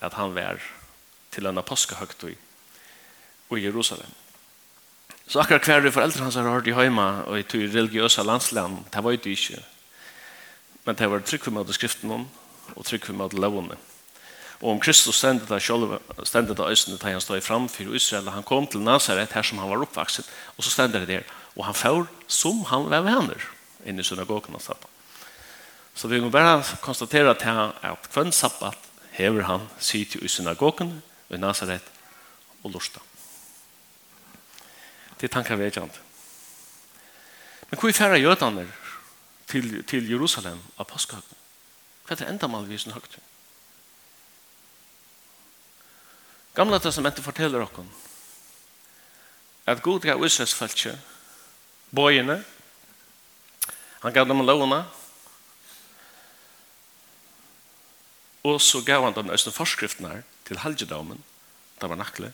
at 0.00 0.14
han 0.14 0.34
var 0.36 0.60
til 1.32 1.46
en 1.48 1.58
apostelhøgtøy 1.58 2.36
i 3.56 3.62
Jerusalem. 3.64 4.12
Så 5.26 5.40
akkurat 5.42 5.66
hver 5.66 5.90
foreldre 5.90 6.22
hans 6.22 6.38
har 6.38 6.46
hørt 6.46 6.68
i 6.70 6.74
heima 6.74 7.24
og 7.26 7.40
i 7.40 7.42
to 7.42 7.58
religiøse 7.58 8.22
landsland, 8.22 8.84
det 8.94 9.02
var 9.04 9.10
det 9.10 9.26
ikke. 9.26 9.62
Men 10.84 10.94
det 10.94 11.10
var 11.10 11.24
trygg 11.26 11.42
for 11.42 11.54
meg 11.54 11.66
til 11.66 11.74
skriften 11.74 12.12
om, 12.14 12.28
og 12.76 12.86
trygg 12.86 13.08
for 13.08 13.18
meg 13.18 13.32
til 13.32 13.42
lovene. 13.42 13.78
Og 14.62 14.70
om 14.72 14.80
Kristus 14.80 15.18
stendet 15.18 15.50
av 15.52 15.60
selv, 15.60 15.98
stendet 16.24 16.60
av 16.62 16.70
øsene 16.72 16.96
til 16.96 17.10
han 17.10 17.20
stod 17.20 17.42
fram 17.44 17.66
for 17.68 17.96
Israel, 17.98 18.30
han 18.32 18.46
kom 18.46 18.68
til 18.70 18.84
Nazaret 18.86 19.34
her 19.34 19.44
som 19.44 19.58
han 19.60 19.68
var 19.72 19.82
oppvakset, 19.84 20.28
og 20.56 20.64
så 20.64 20.72
stendet 20.72 21.02
det 21.04 21.10
der. 21.10 21.34
Og 21.56 21.66
han 21.66 21.76
får 21.76 22.06
som 22.28 22.62
han 22.70 22.86
var 22.92 23.04
venner 23.04 23.50
inne 23.84 24.00
i 24.00 24.06
synagogen 24.06 24.54
og 24.54 24.62
sabbat. 24.62 24.92
Så 25.96 26.08
vi 26.08 26.20
må 26.20 26.30
bare 26.30 26.62
konstatere 26.84 27.32
at 27.32 27.42
han 27.42 27.74
at 27.82 28.08
kvann 28.12 28.32
sabbat 28.32 28.78
hever 29.16 29.46
han 29.48 29.68
sitt 29.80 30.16
i 30.20 30.28
synagogen 30.28 31.00
i 31.32 31.40
Nazaret 31.40 31.84
og 32.62 32.76
Lorstad. 32.76 33.15
Det 35.20 35.30
tankar 35.32 35.56
vekjant. 35.60 36.00
Men 37.70 37.80
hvor 37.80 37.92
færre 37.92 38.20
jødene 38.20 38.66
til, 39.46 39.82
til 39.88 40.10
Jerusalem 40.10 40.60
av 40.78 40.86
påskehøgten? 40.90 41.38
Hva 42.06 42.14
er 42.14 42.20
det 42.20 42.28
enda 42.30 42.50
man 42.50 42.68
viser 42.68 42.94
høgten? 42.94 43.22
Gamla 46.56 46.78
testamentet 46.80 47.24
forteller 47.24 47.64
okken 47.64 47.88
at 49.66 49.82
god 49.82 50.04
gav 50.06 50.22
Israels 50.24 50.54
feltje 50.54 50.94
bøyene 51.94 52.38
han 54.02 54.14
gav 54.14 54.28
dem 54.28 54.44
lovene 54.46 54.84
og 58.46 58.60
så 58.62 58.80
gav 58.86 59.04
han 59.04 59.16
dem 59.16 59.32
østene 59.34 59.56
forskriftene 59.56 60.22
til 60.46 60.62
halgedommen 60.62 61.20
det 61.80 61.90
var 61.90 62.00
nakle 62.00 62.32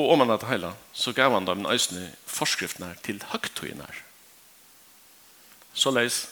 Og 0.00 0.14
om 0.14 0.22
han 0.22 0.32
hadde 0.32 0.48
heila, 0.48 0.70
så 0.96 1.12
gav 1.12 1.34
han 1.34 1.44
dem 1.44 1.66
eisne 1.68 2.06
forskriftene 2.30 2.94
til 3.04 3.20
høgtøyene. 3.32 3.88
Så 5.76 5.92
leis 5.92 6.22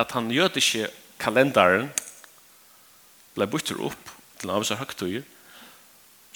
at 0.00 0.10
han 0.16 0.32
jødiske 0.34 0.88
kalendaren 1.22 1.92
ble 3.36 3.46
bytter 3.52 3.78
opp 3.86 4.10
til 4.40 4.52
av 4.52 4.64
seg 4.66 4.80
høgtøyer, 4.80 5.22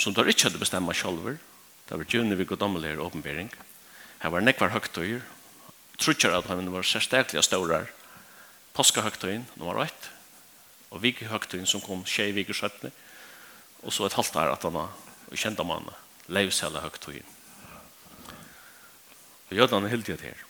som 0.01 0.15
der 0.15 0.31
ikke 0.31 0.49
hadde 0.49 0.63
bestemt 0.63 0.97
selv. 0.97 1.27
Det 1.89 1.99
var 1.99 2.07
djunne 2.07 2.39
vi 2.39 2.47
goddommelige 2.47 3.03
åpenbering. 3.03 3.51
Her 4.23 4.31
var 4.31 4.47
nekvar 4.47 4.71
høgtøyer. 4.77 5.25
Trutjer 5.99 6.37
at 6.37 6.47
han 6.49 6.71
var 6.73 6.87
særsteklige 6.87 7.43
Påska 7.43 7.87
Påskehøgtøyen, 8.73 9.49
nummer 9.57 9.83
1. 9.83 9.91
Og 10.91 11.03
vikehøgtøyen 11.03 11.67
som 11.67 11.83
kom 11.83 12.05
tjej 12.05 12.31
viker 12.33 12.55
17. 12.55 12.93
Og 13.83 13.93
så 13.93 14.07
et 14.07 14.15
halvt 14.15 14.39
her 14.39 14.53
at 14.53 14.63
han 14.63 14.73
var 14.73 14.95
kjent 15.35 15.61
av 15.61 15.67
mannen 15.67 16.10
leivsela 16.31 16.83
høgtøyen. 16.85 17.27
Og 19.51 19.57
jødene 19.57 19.87
er 19.87 19.95
heldige 19.95 20.23
her. 20.23 20.47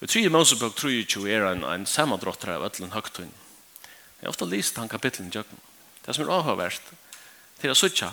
Vi 0.00 0.06
tror 0.06 0.26
i 0.26 0.28
Mosebøk 0.28 0.76
23 0.76 1.30
er 1.32 1.46
en, 1.48 1.64
en 1.64 1.86
samandrottere 1.88 2.58
av 2.58 2.66
ødelen 2.68 2.92
høgtøyen. 2.92 3.32
Jeg 4.20 4.28
har 4.28 4.34
ofte 4.34 4.48
lyst 4.48 4.76
han 4.76 4.88
kapitlen 4.88 5.30
i 5.32 5.36
jøkken. 5.36 5.60
Det 6.04 6.14
som 6.14 6.26
er 6.26 6.34
avhøverst 6.36 6.92
til 7.60 7.72
å 7.72 7.78
søtja 7.78 8.12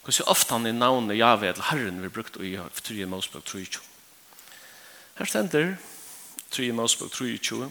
hvordan 0.00 0.28
ofte 0.32 0.56
han 0.56 0.66
i 0.68 0.72
navnet 0.72 1.18
Jave 1.18 1.48
eller 1.50 1.66
Herren 1.68 2.00
vi 2.02 2.08
brukt 2.08 2.36
i 2.40 2.54
3. 2.56 3.06
Mosebøk 3.08 3.44
23. 3.44 3.82
Her 5.18 5.28
stender 5.28 5.74
3. 6.50 6.72
Mosebøk 6.72 7.12
23 7.12 7.70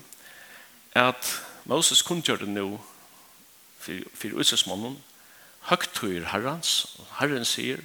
at 0.98 1.32
Moses 1.70 2.02
kunngjør 2.06 2.44
det 2.44 2.50
nå 2.50 2.68
for, 3.80 4.06
for 4.14 4.42
utsesmånen 4.42 4.98
høgtøyer 5.70 6.30
herrens 6.34 6.96
og 7.00 7.10
herren 7.20 7.46
sier 7.46 7.82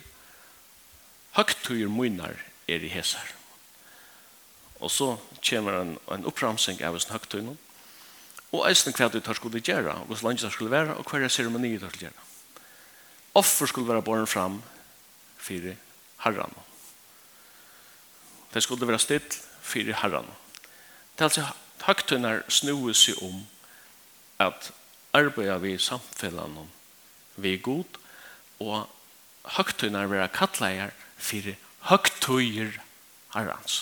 høgtøyer 1.35 1.91
munnar 1.91 2.39
er 2.69 2.85
i 2.85 2.91
hesar. 2.93 3.35
Og 4.81 4.91
så 4.91 5.15
kommer 5.45 5.81
en, 5.81 5.95
en 6.13 6.27
oppramsing 6.29 6.83
av 6.85 6.99
sin 6.99 7.15
høgtøyene, 7.15 7.57
og 8.55 8.69
eisen 8.69 8.95
hva 8.95 9.09
du 9.11 9.19
tar 9.25 9.35
skulle 9.35 9.63
gjøre, 9.65 9.91
og 9.91 10.07
hvordan 10.07 10.37
landet 10.37 10.53
skulle 10.55 10.71
være, 10.71 10.95
og 10.95 11.09
hva 11.11 11.19
er 11.19 11.33
seremoni 11.33 11.75
du 11.75 11.89
skulle 11.89 12.07
gjøre. 12.07 12.29
Offer 13.35 13.67
skulle 13.67 13.91
være 13.91 14.05
borren 14.07 14.31
fram 14.31 14.61
for 15.43 15.75
herran. 16.23 16.55
Det 18.55 18.63
skulle 18.63 18.87
være 18.87 19.03
stilt 19.03 19.41
for 19.63 19.91
herran. 20.03 20.31
Det 21.19 21.25
er 21.25 21.31
altså 21.31 21.47
høgtøyene 21.85 22.37
snue 22.49 22.95
seg 22.95 23.19
om 23.27 23.43
at 24.39 24.71
arbeider 25.15 25.59
vi 25.63 25.77
samfunnet 25.79 26.71
vi 27.37 27.57
er 27.57 27.63
god, 27.63 27.99
og 28.63 28.87
høgtøyene 29.57 30.07
være 30.11 30.31
kattleier, 30.35 30.95
fyrir 31.25 31.57
høgtøyer 31.89 32.77
herrens. 33.35 33.81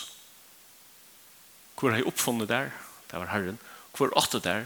Hvor 1.77 1.91
har 1.91 1.99
jeg 1.99 2.07
oppfunnet 2.07 2.49
der? 2.49 2.69
Det 3.11 3.19
var 3.19 3.31
herren. 3.33 3.59
Hvor 3.97 4.13
åtte 4.17 4.39
der? 4.39 4.65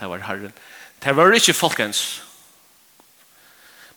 Det 0.00 0.08
var 0.08 0.26
herren. 0.28 0.52
Det 1.04 1.16
var 1.16 1.32
ikke 1.32 1.56
folkens. 1.56 2.22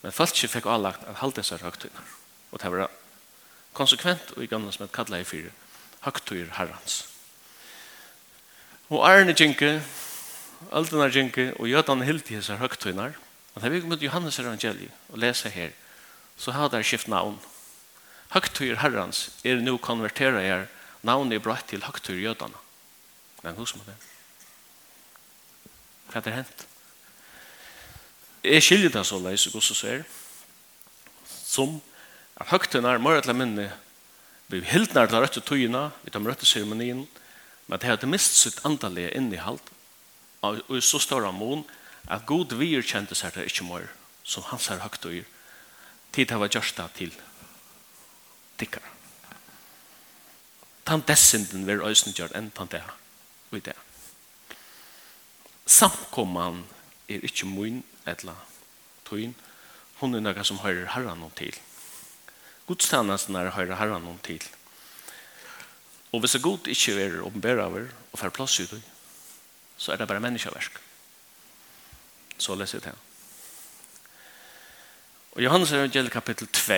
Men 0.01 0.11
folket 0.11 0.51
fikk 0.51 0.67
avlagt 0.67 1.03
at 1.07 1.19
halde 1.19 1.43
seg 1.43 1.63
høgtøyene. 1.63 2.05
Og 2.51 2.61
det 2.61 2.71
var 2.71 2.91
konsekvent 3.73 4.35
og 4.37 4.43
i 4.43 4.47
gamle 4.47 4.71
som 4.71 4.85
et 4.85 4.95
kallet 4.95 5.23
i 5.23 5.27
fyrir 5.27 5.51
høgtøyer 6.05 6.55
herrens. 6.57 7.03
Og 8.91 9.03
Arne 9.07 9.33
Gjenke, 9.33 9.81
Aldena 10.71 11.07
Gjenke 11.11 11.53
og 11.59 11.67
Jødan 11.67 12.03
Hilti 12.03 12.35
hessar 12.35 12.59
høgtøyner. 12.61 13.15
Og 13.53 13.61
det 13.61 13.69
er 13.69 13.73
vi 13.75 13.87
møtt 13.87 14.03
Johannes 14.03 14.39
evangeliet 14.39 14.91
og 15.09 15.19
lese 15.23 15.49
her. 15.49 15.71
Så 16.37 16.51
har 16.51 16.71
det 16.71 16.85
skift 16.85 17.07
navn. 17.07 17.39
Høgtøyer 18.33 18.79
herrens 18.81 19.27
er 19.45 19.61
nå 19.61 19.75
konverteret 19.77 20.41
er 20.41 20.67
navnet 21.05 21.37
er 21.37 21.43
bratt 21.43 21.67
til 21.69 21.83
høgtøyer 21.85 22.23
jødene. 22.23 22.57
Men 23.43 23.57
hos 23.59 23.75
må 23.75 23.83
det. 23.85 23.95
Hva 26.09 26.19
er 26.19 26.25
det 26.25 26.35
hent? 26.37 26.63
Jeg 28.43 28.63
skiljer 28.65 28.91
det 28.91 29.05
så 29.07 29.19
leis, 29.21 29.45
og 29.53 29.63
så 29.63 29.75
ser, 29.77 30.03
som 31.25 31.77
at 32.39 32.49
høgtøyene 32.49 32.95
er 32.95 33.03
mer 33.03 33.21
eller 33.21 33.37
minne 33.37 33.69
vi 34.51 34.61
helt 34.69 34.93
nær 34.93 35.07
til 35.09 35.21
røtte 35.21 35.41
tøyene, 35.41 35.87
vi 36.03 36.11
tar 36.13 36.25
røtte 36.27 36.45
seremonien, 36.45 37.05
men 37.67 37.79
det 37.79 37.89
hadde 37.89 38.09
mist 38.09 38.35
sitt 38.37 38.59
andalige 38.67 39.13
innehalt, 39.17 39.69
og 40.43 40.59
i 40.69 40.81
så 40.83 40.99
stor 41.01 41.25
mån, 41.31 41.63
at 42.11 42.25
god 42.27 42.53
virkjente 42.59 43.15
seg 43.15 43.33
det 43.37 43.47
ikke 43.47 43.65
mer, 43.65 43.87
som 44.23 44.43
hans 44.49 44.67
er 44.69 44.83
høgtøyer, 44.83 45.29
tid 46.13 46.33
har 46.33 46.41
vært 46.43 46.59
gjørsta 46.59 46.89
til 46.97 47.15
dikkar. 48.59 48.85
Tan 50.85 51.03
dessinden 51.07 51.67
vil 51.67 51.83
øysen 51.85 52.13
gjør 52.13 52.35
enn 52.35 52.51
tan 52.51 52.71
det 52.71 52.83
og 53.51 53.57
i 53.57 53.63
det. 53.63 53.75
Samkomman 55.65 56.65
er 57.07 57.23
ikke 57.23 57.47
mun 57.47 57.83
etla 58.09 58.35
tøyn. 59.07 59.35
Hun 60.01 60.17
er 60.17 60.23
noe 60.23 60.43
som 60.43 60.59
høyrer 60.59 60.91
herran 60.95 61.21
noen 61.21 61.35
til. 61.37 61.55
Godstannelsen 62.67 63.35
er 63.39 63.53
høyrer 63.55 63.79
herran 63.79 64.03
noen 64.03 64.19
til. 64.23 64.43
Og 66.13 66.19
hvis 66.19 66.35
det 66.35 66.43
god 66.43 66.67
ikke 66.67 66.97
er 67.01 67.21
åpenbæra 67.25 67.65
over 67.65 67.87
og 68.11 68.19
fer 68.19 68.29
plass 68.29 68.59
ut, 68.59 68.75
så 69.77 69.91
er 69.91 69.97
det 69.97 70.07
bare 70.07 70.19
menneskeversk. 70.19 70.77
Så 72.37 72.55
leser 72.55 72.77
jeg 72.77 72.91
det. 72.91 72.93
Og 75.33 75.43
Johannes 75.43 75.71
evangeliet 75.71 76.11
kapittel 76.13 76.47
2 76.47 76.73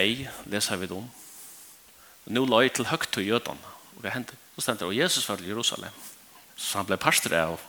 leser 0.51 0.79
vi 0.79 0.87
det 0.87 0.95
om. 0.95 1.09
Og 2.25 2.33
nå 2.33 2.45
la 2.49 2.63
jeg 2.63 2.73
til 2.73 2.89
høgt 2.89 3.11
til 3.13 3.27
jødene. 3.27 3.73
Og 3.95 4.03
hva 4.03 4.13
hendte? 4.15 4.37
Så 4.55 4.65
stendte 4.65 4.85
det, 4.85 4.91
og 4.93 4.97
Jesus 4.97 5.29
var 5.29 5.35
til 5.39 5.51
Jerusalem. 5.51 5.91
Så 6.55 6.79
han 6.79 6.87
ble 6.87 6.97
pastor 6.97 7.33
av 7.35 7.59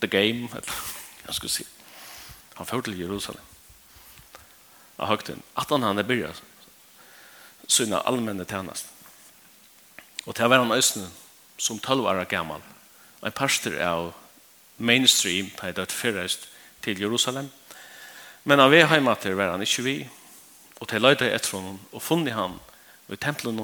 The 0.00 0.08
Game, 0.10 0.48
eller 0.56 0.80
jeg 1.26 1.34
skulle 1.38 1.54
si. 1.54 1.66
Han 2.56 2.66
førte 2.66 2.90
til 2.90 3.00
Jerusalem. 3.00 3.44
Og 4.98 5.08
høgt 5.08 5.30
til. 5.30 5.42
At 5.56 5.70
han 5.70 5.86
hadde 5.86 6.04
begynt 6.04 6.42
sine 7.70 8.00
allmenne 8.08 8.44
tjenest. 8.44 8.90
Og 10.26 10.34
til 10.34 10.44
å 10.44 10.50
være 10.50 10.66
han 10.66 10.74
østene 10.76 11.08
som 11.60 11.78
12 11.78 12.08
år 12.10 12.24
gammel. 12.28 12.60
Og 13.20 13.28
en 13.28 13.36
pastor 13.36 13.76
av 13.80 14.10
mainstream, 14.76 15.50
da 15.56 15.70
jeg 15.70 15.78
et 15.78 15.92
fyrrest 15.92 16.48
til 16.82 17.00
Jerusalem. 17.00 17.50
Men 18.44 18.60
av 18.60 18.72
vi 18.72 18.80
hjemme 18.82 19.14
til 19.20 19.36
var 19.38 19.54
han 19.54 19.62
ikke 19.62 19.84
vi. 19.86 19.96
Og 20.80 20.88
til 20.88 21.04
løyde 21.04 21.28
etter 21.30 21.56
honom 21.56 21.78
og 21.92 22.02
funnet 22.02 22.34
ham 22.34 22.58
i 23.12 23.16
templen 23.16 23.60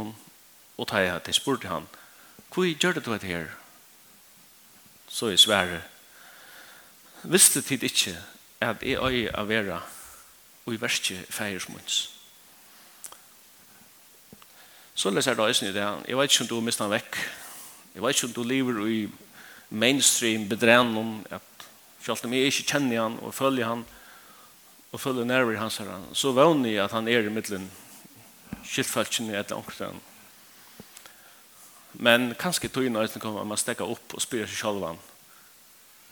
og 0.77 0.89
ta 0.89 1.03
jeg 1.05 1.23
til 1.25 1.35
spurte 1.35 1.69
han 1.69 1.87
hva 2.55 2.65
gjør 2.65 2.97
det 2.97 3.05
du 3.05 3.13
et 3.13 3.27
her? 3.27 3.51
Så 5.09 5.29
er 5.29 5.37
svære 5.37 5.83
visste 7.27 7.63
tid 7.63 7.83
ikke 7.83 8.17
at 8.61 8.83
jeg 8.83 9.03
øye 9.03 9.33
av 9.35 9.49
vera 9.49 9.81
og 10.67 10.75
i 10.75 10.81
verste 10.81 11.19
feirsmunds. 11.31 12.13
Så 14.97 15.11
leser 15.11 15.35
jeg 15.35 15.39
da 15.39 15.49
i 15.51 15.73
det. 15.75 15.87
Jeg 16.09 16.17
vet 16.17 16.33
ikke 16.33 16.43
om 16.43 16.49
du 16.49 16.61
mistet 16.65 16.87
han 16.87 16.95
vekk. 16.95 17.19
Jeg 17.95 18.03
vet 18.03 18.17
ikke 18.17 18.27
om 18.27 18.33
du 18.33 18.43
lever 18.43 18.87
i 18.89 19.01
mainstream 19.71 20.49
bedrennen 20.49 21.27
at 21.31 21.43
selv 22.05 22.25
om 22.25 22.33
jeg 22.33 22.53
ikke 22.53 22.71
kjenner 22.73 23.03
han 23.03 23.19
og 23.21 23.35
følger 23.35 23.67
han 23.67 23.85
og 24.93 25.01
følger 25.01 25.25
nærmere 25.25 25.59
hans 25.59 25.77
her 25.83 25.91
så 26.15 26.31
vågner 26.33 26.71
jeg 26.71 26.85
at 26.85 26.95
han 26.95 27.09
er 27.09 27.27
i 27.27 27.33
middelen 27.33 27.71
skiltfalskene 28.67 29.37
eller 29.37 29.57
omkring. 29.57 30.01
Men 31.93 32.35
kanskje 32.37 32.69
tog 32.69 32.85
inn 32.85 32.97
øyne 32.97 33.21
kommer 33.21 33.45
man 33.45 33.59
stekke 33.61 33.85
opp 33.85 34.15
og 34.15 34.23
spyrer 34.23 34.51
seg 34.51 34.61
selv 34.61 34.85
han. 34.85 34.99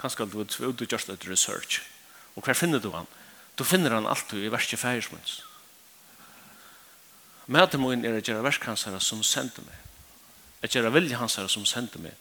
Kanskje 0.01 0.27
du 0.27 0.39
vil 0.41 0.77
du 0.77 0.87
gjøre 0.87 1.15
et 1.15 1.29
research. 1.29 1.83
Og 2.35 2.45
hver 2.45 2.57
finner 2.57 2.81
du 2.81 2.91
han? 2.95 3.07
Du 3.59 3.65
finner 3.65 3.95
han 3.95 4.07
alltid 4.07 4.45
i 4.45 4.51
verste 4.53 4.77
færsmunds. 4.77 5.43
Mætemoen 7.47 8.05
er 8.05 8.17
å 8.17 8.23
gjøre 8.25 8.43
verskansere 8.47 9.01
som 9.05 9.23
sender 9.23 9.67
meg. 9.67 9.81
Å 10.65 10.71
gjøre 10.73 10.95
vilje 10.95 11.21
hansere 11.21 11.51
som 11.53 11.67
sender 11.69 12.01
meg. 12.01 12.17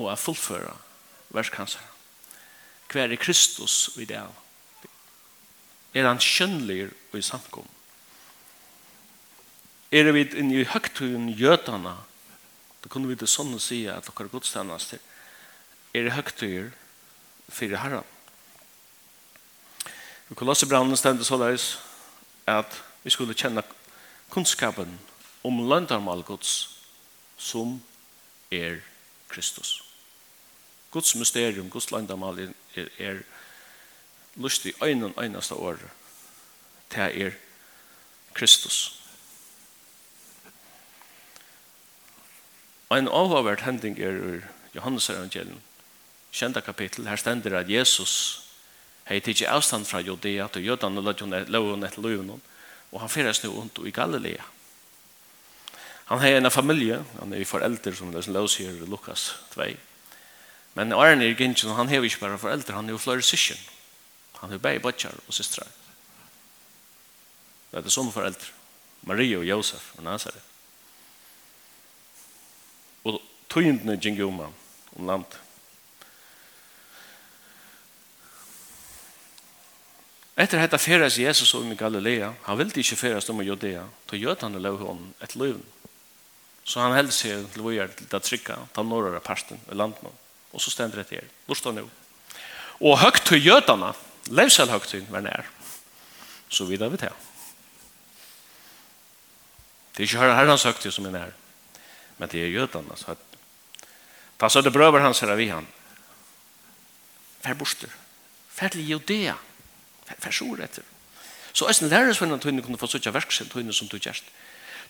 Og 0.00 0.08
å 0.08 0.16
fullføre 0.16 0.72
verskansere. 1.36 1.84
Hver 2.88 3.12
er 3.12 3.20
Kristus 3.20 3.90
i 4.00 4.06
det 4.08 4.22
Er 5.94 6.06
han 6.06 6.18
kjønnlig 6.18 6.88
i 7.12 7.22
samkommet? 7.22 7.77
er 9.90 10.12
vi 10.12 10.26
inne 10.36 10.60
i 10.60 10.68
høgtøyen 10.68 11.30
gjøtana, 11.32 11.96
da 12.82 12.90
kunne 12.92 13.08
vi 13.08 13.16
det 13.18 13.28
sånn 13.30 13.54
å 13.56 13.62
si 13.62 13.86
at 13.90 14.04
dere 14.04 14.30
godstannast 14.30 14.98
er 15.96 16.10
høgtuger 16.12 16.70
fyrir 17.48 17.80
kunne 17.80 18.04
også 20.28 20.36
Kolossebrannen 20.36 20.96
stendet 20.96 21.26
så 21.26 21.38
løs 21.40 21.78
at 22.46 22.74
vi 23.02 23.10
skulle 23.10 23.34
kjenne 23.34 23.64
kunnskapen 24.28 24.98
om 25.42 25.62
løndarmal 25.70 26.22
Guds 26.22 26.68
som 27.38 27.78
er 28.52 28.82
Kristus. 29.28 29.82
Guds 30.92 31.14
mysterium, 31.16 31.70
Guds 31.70 31.90
løndarmal 31.90 32.38
er, 32.76 32.88
er 32.98 33.22
lustig 34.36 34.74
øynene 34.82 35.16
øyneste 35.16 35.54
året 35.54 35.88
til 36.90 37.22
er 37.24 37.32
Kristus. 38.34 38.97
Og 42.88 42.98
en 42.98 43.08
avhåvert 43.08 43.66
hending 43.66 43.98
er 44.00 44.16
ur 44.16 44.44
Johannes 44.74 45.10
evangelium, 45.10 45.60
kjenta 46.32 46.60
kapittel, 46.60 47.08
her 47.08 47.16
stender 47.16 47.58
at 47.58 47.70
Jesus 47.70 48.44
hei 49.08 49.20
tidsi 49.24 49.46
avstand 49.48 49.86
fra 49.88 50.00
Judea 50.04 50.48
til 50.52 50.66
jødan 50.68 51.00
og 51.00 51.04
løvun 51.48 51.84
etter 51.84 52.02
løvun 52.04 52.40
og 52.92 53.00
han 53.00 53.12
fyrir 53.12 53.32
snu 53.36 53.52
undt 53.60 53.80
i 53.84 53.92
Galilea. 53.92 54.44
Han 56.08 56.20
hei 56.20 56.36
en 56.36 56.50
familie, 56.50 57.02
han 57.20 57.32
er 57.32 57.42
i 57.42 57.48
forelder 57.48 57.96
som 57.96 58.12
det 58.12 58.24
som 58.24 58.36
løs 58.36 58.56
her 58.56 58.72
i 58.72 58.88
Lukas 58.88 59.34
2. 59.52 59.66
Men 60.74 60.92
Arne 60.96 61.26
er 61.26 61.36
gynnsyn, 61.36 61.74
han 61.76 61.88
hei 61.88 62.00
ikke 62.00 62.22
bare 62.22 62.40
foreldre, 62.40 62.76
han 62.76 62.88
er 62.88 62.96
jo 62.96 63.02
flere 63.02 63.24
syskjen. 63.24 63.60
Han 64.40 64.50
har 64.50 64.62
bare 64.62 64.80
bøtjar 64.80 65.16
og 65.26 65.34
systrar. 65.34 65.68
Det 67.72 67.84
er 67.84 67.92
sånne 67.92 68.14
foreldre. 68.14 68.54
Maria 69.04 69.40
og 69.40 69.44
Josef 69.44 69.92
og 69.98 70.04
Nazaret 70.06 70.44
tøyndene 73.48 73.98
gikk 73.98 74.20
om 74.26 74.42
han, 74.44 74.56
om 74.96 75.12
land. 75.12 75.38
Etter 80.38 80.60
hetta 80.62 80.78
feres 80.78 81.16
Jesus 81.18 81.50
om 81.58 81.66
i 81.72 81.76
Galilea, 81.76 82.30
han 82.44 82.58
ville 82.60 82.78
ikke 82.78 83.00
feres 83.00 83.26
om 83.32 83.40
i 83.42 83.48
Judea, 83.48 83.82
til 84.06 84.22
jøtene 84.22 84.60
lov 84.62 84.78
hon 84.84 85.00
et 85.24 85.34
liv. 85.34 85.58
Så 86.68 86.78
han 86.84 86.94
held 86.94 87.10
seg 87.16 87.48
til 87.54 87.64
vågjør 87.64 87.94
til 87.96 88.10
det 88.12 88.20
trykka, 88.22 88.58
til 88.76 88.86
norra 88.86 89.18
parten 89.24 89.58
i 89.72 89.74
landet. 89.74 90.12
Og 90.52 90.62
så 90.62 90.70
stender 90.70 91.02
det 91.02 91.10
her. 91.10 91.26
Lorsta 91.48 91.72
nå. 91.74 91.88
Og 92.78 93.00
høgt 93.02 93.26
til 93.26 93.42
jøtene, 93.42 93.90
levsel 94.30 94.70
høgt 94.70 94.92
til 94.92 95.06
hver 95.10 95.24
nær. 95.26 95.48
Så 96.48 96.68
videre 96.68 96.92
vi 96.92 97.00
til. 97.02 97.16
Det 99.96 100.04
er 100.04 100.06
ikke 100.06 100.34
herrens 100.38 100.68
høgt 100.68 100.86
som 100.94 101.08
er 101.10 101.16
nær. 101.16 101.34
Men 102.18 102.30
det 102.30 102.44
er 102.44 102.54
jøtene, 102.54 102.94
så 102.96 103.16
at 103.16 103.27
så 104.46 104.62
det 104.62 104.72
brøver 104.72 105.00
hans 105.00 105.20
här 105.20 105.36
vi 105.36 105.48
han. 105.48 105.66
Fær 107.42 107.54
borster. 107.54 107.90
Fær 108.54 108.68
til 108.68 108.86
Judea. 108.90 109.34
Fær 110.06 110.30
sår 110.30 110.62
etter. 110.62 110.84
Så 111.52 111.66
är 111.66 111.72
sin 111.72 111.88
lärare 111.88 112.14
som 112.14 112.38
tøyne 112.38 112.62
kunne 112.62 112.78
få 112.78 112.86
sånne 112.86 113.14
verksen 113.14 113.48
tøyne 113.48 113.72
som 113.72 113.88
du 113.88 113.98
gjerst. 113.98 114.24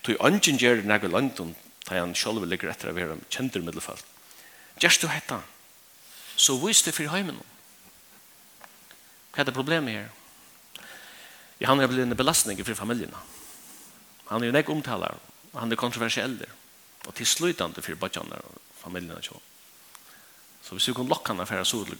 Tøy 0.03 0.17
ønsken 0.19 0.57
gjør 0.57 0.75
det 0.75 0.85
nægge 0.85 1.09
London, 1.09 1.55
da 1.89 1.99
han 1.99 2.15
selv 2.15 2.45
ligger 2.45 2.69
etter 2.69 2.91
å 2.91 2.93
være 2.93 3.17
kjenter 3.29 3.61
middelfall. 3.65 3.97
Gjerst 4.79 5.01
du 5.01 5.07
hetta. 5.07 5.41
Så 6.35 6.55
vis 6.61 6.83
det 6.85 6.93
for 6.93 7.09
heimen. 7.09 7.41
Hva 9.33 9.41
er 9.41 9.49
det 9.49 9.57
problemet 9.57 9.97
her? 9.97 10.09
Ja, 11.59 11.71
han 11.71 11.81
er 11.81 11.89
blitt 11.91 12.05
en 12.05 12.15
belastning 12.15 12.61
for 12.63 12.77
familjerna. 12.77 13.19
Han 14.29 14.43
er 14.43 14.51
jo 14.51 14.55
nek 14.55 14.69
omtaler. 14.69 15.17
Han 15.57 15.71
er 15.71 15.79
kontroversiell. 15.79 16.37
Og 17.07 17.15
til 17.15 17.27
slutande 17.27 17.81
for 17.81 17.97
badjaner 17.99 18.45
og 18.45 18.68
familjerna 18.83 19.21
så. 19.21 19.39
Så 20.61 20.75
vi 20.75 20.81
skulle 20.81 21.09
locka 21.09 21.33
henne 21.33 21.45
för 21.45 21.63
sol 21.63 21.95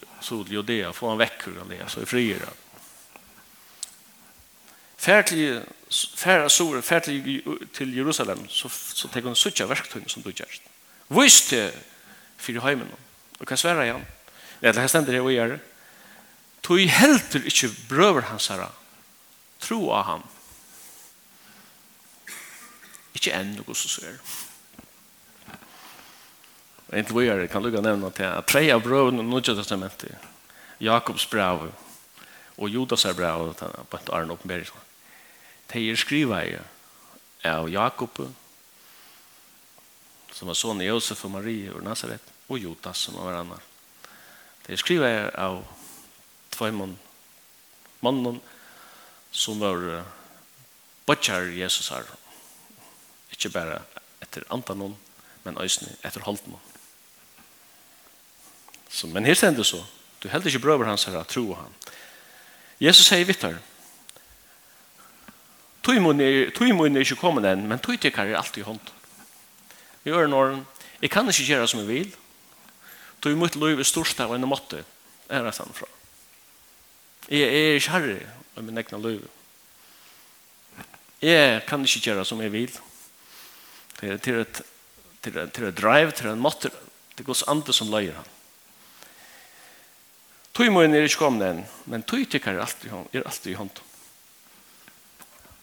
och 0.58 0.66
det 0.66 0.96
få 0.96 1.10
en 1.10 1.18
veckor 1.18 1.58
och 1.58 1.68
det 1.68 1.90
så 1.90 2.02
är 2.02 2.06
friare. 2.06 2.50
Fær 4.98 5.24
färra 6.16 6.50
sol 6.50 6.82
til 6.82 7.42
till 7.74 7.98
Jerusalem 7.98 8.50
så 8.50 8.70
så 8.70 9.08
tar 9.08 9.22
hon 9.22 9.36
söka 9.36 9.66
verktøy 9.66 10.04
som 10.08 10.24
du 10.24 10.32
gör. 10.32 10.62
Visst 11.08 11.50
det 11.50 11.74
för 12.38 12.54
hemmen. 12.54 12.88
Och 13.40 13.48
kan 13.48 13.58
svära 13.58 13.86
igen. 13.86 14.06
Det 14.60 14.78
här 14.78 14.88
ständer 14.88 15.14
det 15.14 15.22
och 15.22 15.32
gör. 15.32 15.60
Tog 16.62 16.80
helter 16.80 17.46
inte 17.46 17.82
bröver 17.88 18.22
hans 18.22 18.50
herra. 18.50 18.72
Tro 19.60 19.92
av 19.92 20.04
han. 20.04 20.24
Ikkje 23.14 23.34
enn 23.36 23.56
noe 23.58 23.76
som 23.76 23.90
ser. 23.90 24.20
Og 26.90 26.98
inte 26.98 27.14
vi 27.14 27.28
er, 27.28 27.48
kan 27.48 27.64
lukka 27.64 27.82
nevna 27.82 28.10
til 28.10 28.24
at 28.24 28.48
tre 28.48 28.72
av 28.74 28.82
bröden 28.82 29.20
och 29.20 29.26
nudja 29.26 29.56
testamentet. 29.56 30.18
Jakobs 30.82 31.30
brev 31.30 31.72
og 32.58 32.70
Judas 32.70 33.06
brev 33.16 33.42
och 33.42 33.90
på 33.90 33.98
et 33.98 34.10
arn 34.10 34.32
uppenbär. 34.32 34.66
de 35.74 35.92
er 35.92 35.96
skriva 35.96 36.46
i 36.46 36.58
av 37.44 37.70
Jakob 37.70 38.34
som 40.34 40.48
var 40.48 40.56
son 40.56 40.82
Josef 40.82 41.26
og 41.26 41.32
Marie 41.32 41.74
og 41.74 41.84
Nazaret 41.84 42.22
og 42.50 42.60
Judas 42.60 42.98
som 42.98 43.16
var 43.16 43.40
annan. 43.40 43.62
Det 44.66 44.74
er 44.74 44.82
skriva 44.82 45.30
av 45.38 45.64
två 46.52 46.72
mannen 48.02 48.42
som 49.32 49.60
var 49.60 50.06
bøtjar 51.06 51.54
Jesus 51.54 51.90
her. 51.90 52.04
Ikke 53.32 53.50
bare 53.50 53.82
etter 54.22 54.44
antanon, 54.50 54.98
men 55.44 55.58
øysene 55.62 55.96
etter 56.04 56.26
holdt 56.26 56.48
noen. 56.48 56.79
Så, 58.90 59.08
men 59.08 59.26
her 59.26 59.38
stender 59.38 59.64
så. 59.64 59.84
Du 60.24 60.28
heldt 60.30 60.50
ikke 60.50 60.60
brøver 60.60 60.90
hans 60.90 61.06
her, 61.08 61.24
tro 61.24 61.54
han. 61.54 61.76
Jesus 62.82 63.08
sier 63.08 63.28
vittar. 63.28 63.60
Tøymun 65.84 66.20
er, 66.22 66.50
tøymun 66.56 66.98
er 66.98 67.06
ikke 67.06 67.20
kommet 67.20 67.48
enn, 67.48 67.68
men 67.68 67.80
tøytikar 67.82 68.28
er 68.28 68.40
alltid 68.40 68.64
i 68.64 68.68
hånd. 68.68 68.92
Vi 70.04 70.12
gjør 70.12 70.28
når, 70.32 70.58
jeg 71.02 71.12
kan 71.12 71.28
ikke 71.30 71.48
gjøre 71.48 71.68
som 71.72 71.82
jeg 71.84 71.90
vil. 71.90 72.10
Tøy 73.24 73.36
mot 73.40 73.56
lov 73.60 73.80
er 73.80 73.88
størst 73.88 74.20
av 74.24 74.34
en 74.36 74.48
måte, 74.48 74.84
er 75.30 75.44
det 75.44 75.56
sånn 75.56 75.76
fra. 75.76 75.88
Jeg 77.30 77.46
er 77.46 77.78
ikke 77.78 77.94
herre 77.94 78.18
av 78.58 78.66
min 78.66 78.80
egna 78.80 79.00
lov. 79.00 79.24
Jeg 81.24 81.64
kan 81.68 81.84
ikke 81.84 82.04
gjøre 82.10 82.26
som 82.28 82.42
jeg 82.44 82.54
vil. 82.54 82.76
Det 84.00 84.14
er 84.14 84.22
til 84.24 84.42
et, 84.44 84.62
til 85.24 85.38
et, 85.38 85.54
til 85.56 85.68
et 85.68 85.80
drive, 85.80 86.16
til 86.16 86.32
en 86.32 86.44
måte, 86.44 86.72
det 87.18 87.28
Guds 87.28 87.44
andre 87.52 87.76
som 87.76 87.92
løyer 87.92 88.16
han. 88.16 88.36
Tøy 90.60 90.68
må 90.76 90.82
er 90.84 91.06
ikke 91.08 91.22
kommet 91.22 91.46
enn, 91.48 91.60
men 91.88 92.02
tøy 92.04 92.26
tykker 92.28 92.58
er 92.58 92.66
alltid, 92.66 92.92
er 93.16 93.24
alltid 93.24 93.54
i 93.54 93.56
hånd. 93.56 93.78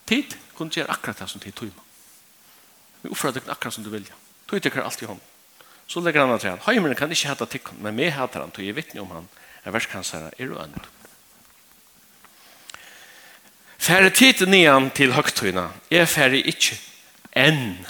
Tid 0.08 0.36
kunne 0.56 0.72
gjøre 0.72 0.88
akkurat 0.94 1.20
det 1.20 1.28
som 1.28 1.42
tid 1.42 1.52
tøy 1.52 1.68
må. 1.68 1.84
Vi 3.02 3.10
oppfører 3.12 3.36
deg 3.36 3.52
akkurat 3.52 3.76
som 3.76 3.84
du 3.84 3.90
vilja. 3.92 4.16
Tøy 4.48 4.56
tykker 4.56 4.80
er 4.80 4.88
alltid 4.88 5.04
i 5.04 5.10
hånd. 5.10 5.20
Så 5.84 6.00
legger 6.00 6.24
han 6.24 6.40
til 6.40 6.54
han. 6.54 6.64
Heimeren 6.64 6.96
kan 6.96 7.12
ikke 7.12 7.28
hata 7.28 7.44
tikkun, 7.44 7.84
men 7.84 7.92
meg 8.00 8.16
hater 8.16 8.40
han, 8.40 8.56
tøy 8.56 8.70
er 8.70 8.80
vittne 8.80 9.04
om 9.04 9.12
han. 9.18 9.28
Er 9.68 9.76
verskansere 9.76 10.32
er 10.32 10.56
og 10.56 10.64
ønd. 10.64 10.80
Færre 13.76 14.08
tid 14.16 14.46
nian 14.48 14.88
til 14.96 15.12
høgtøyna. 15.12 15.68
Jeg 15.92 16.08
færre 16.08 16.40
ikke 16.40 16.80
enn. 17.36 17.84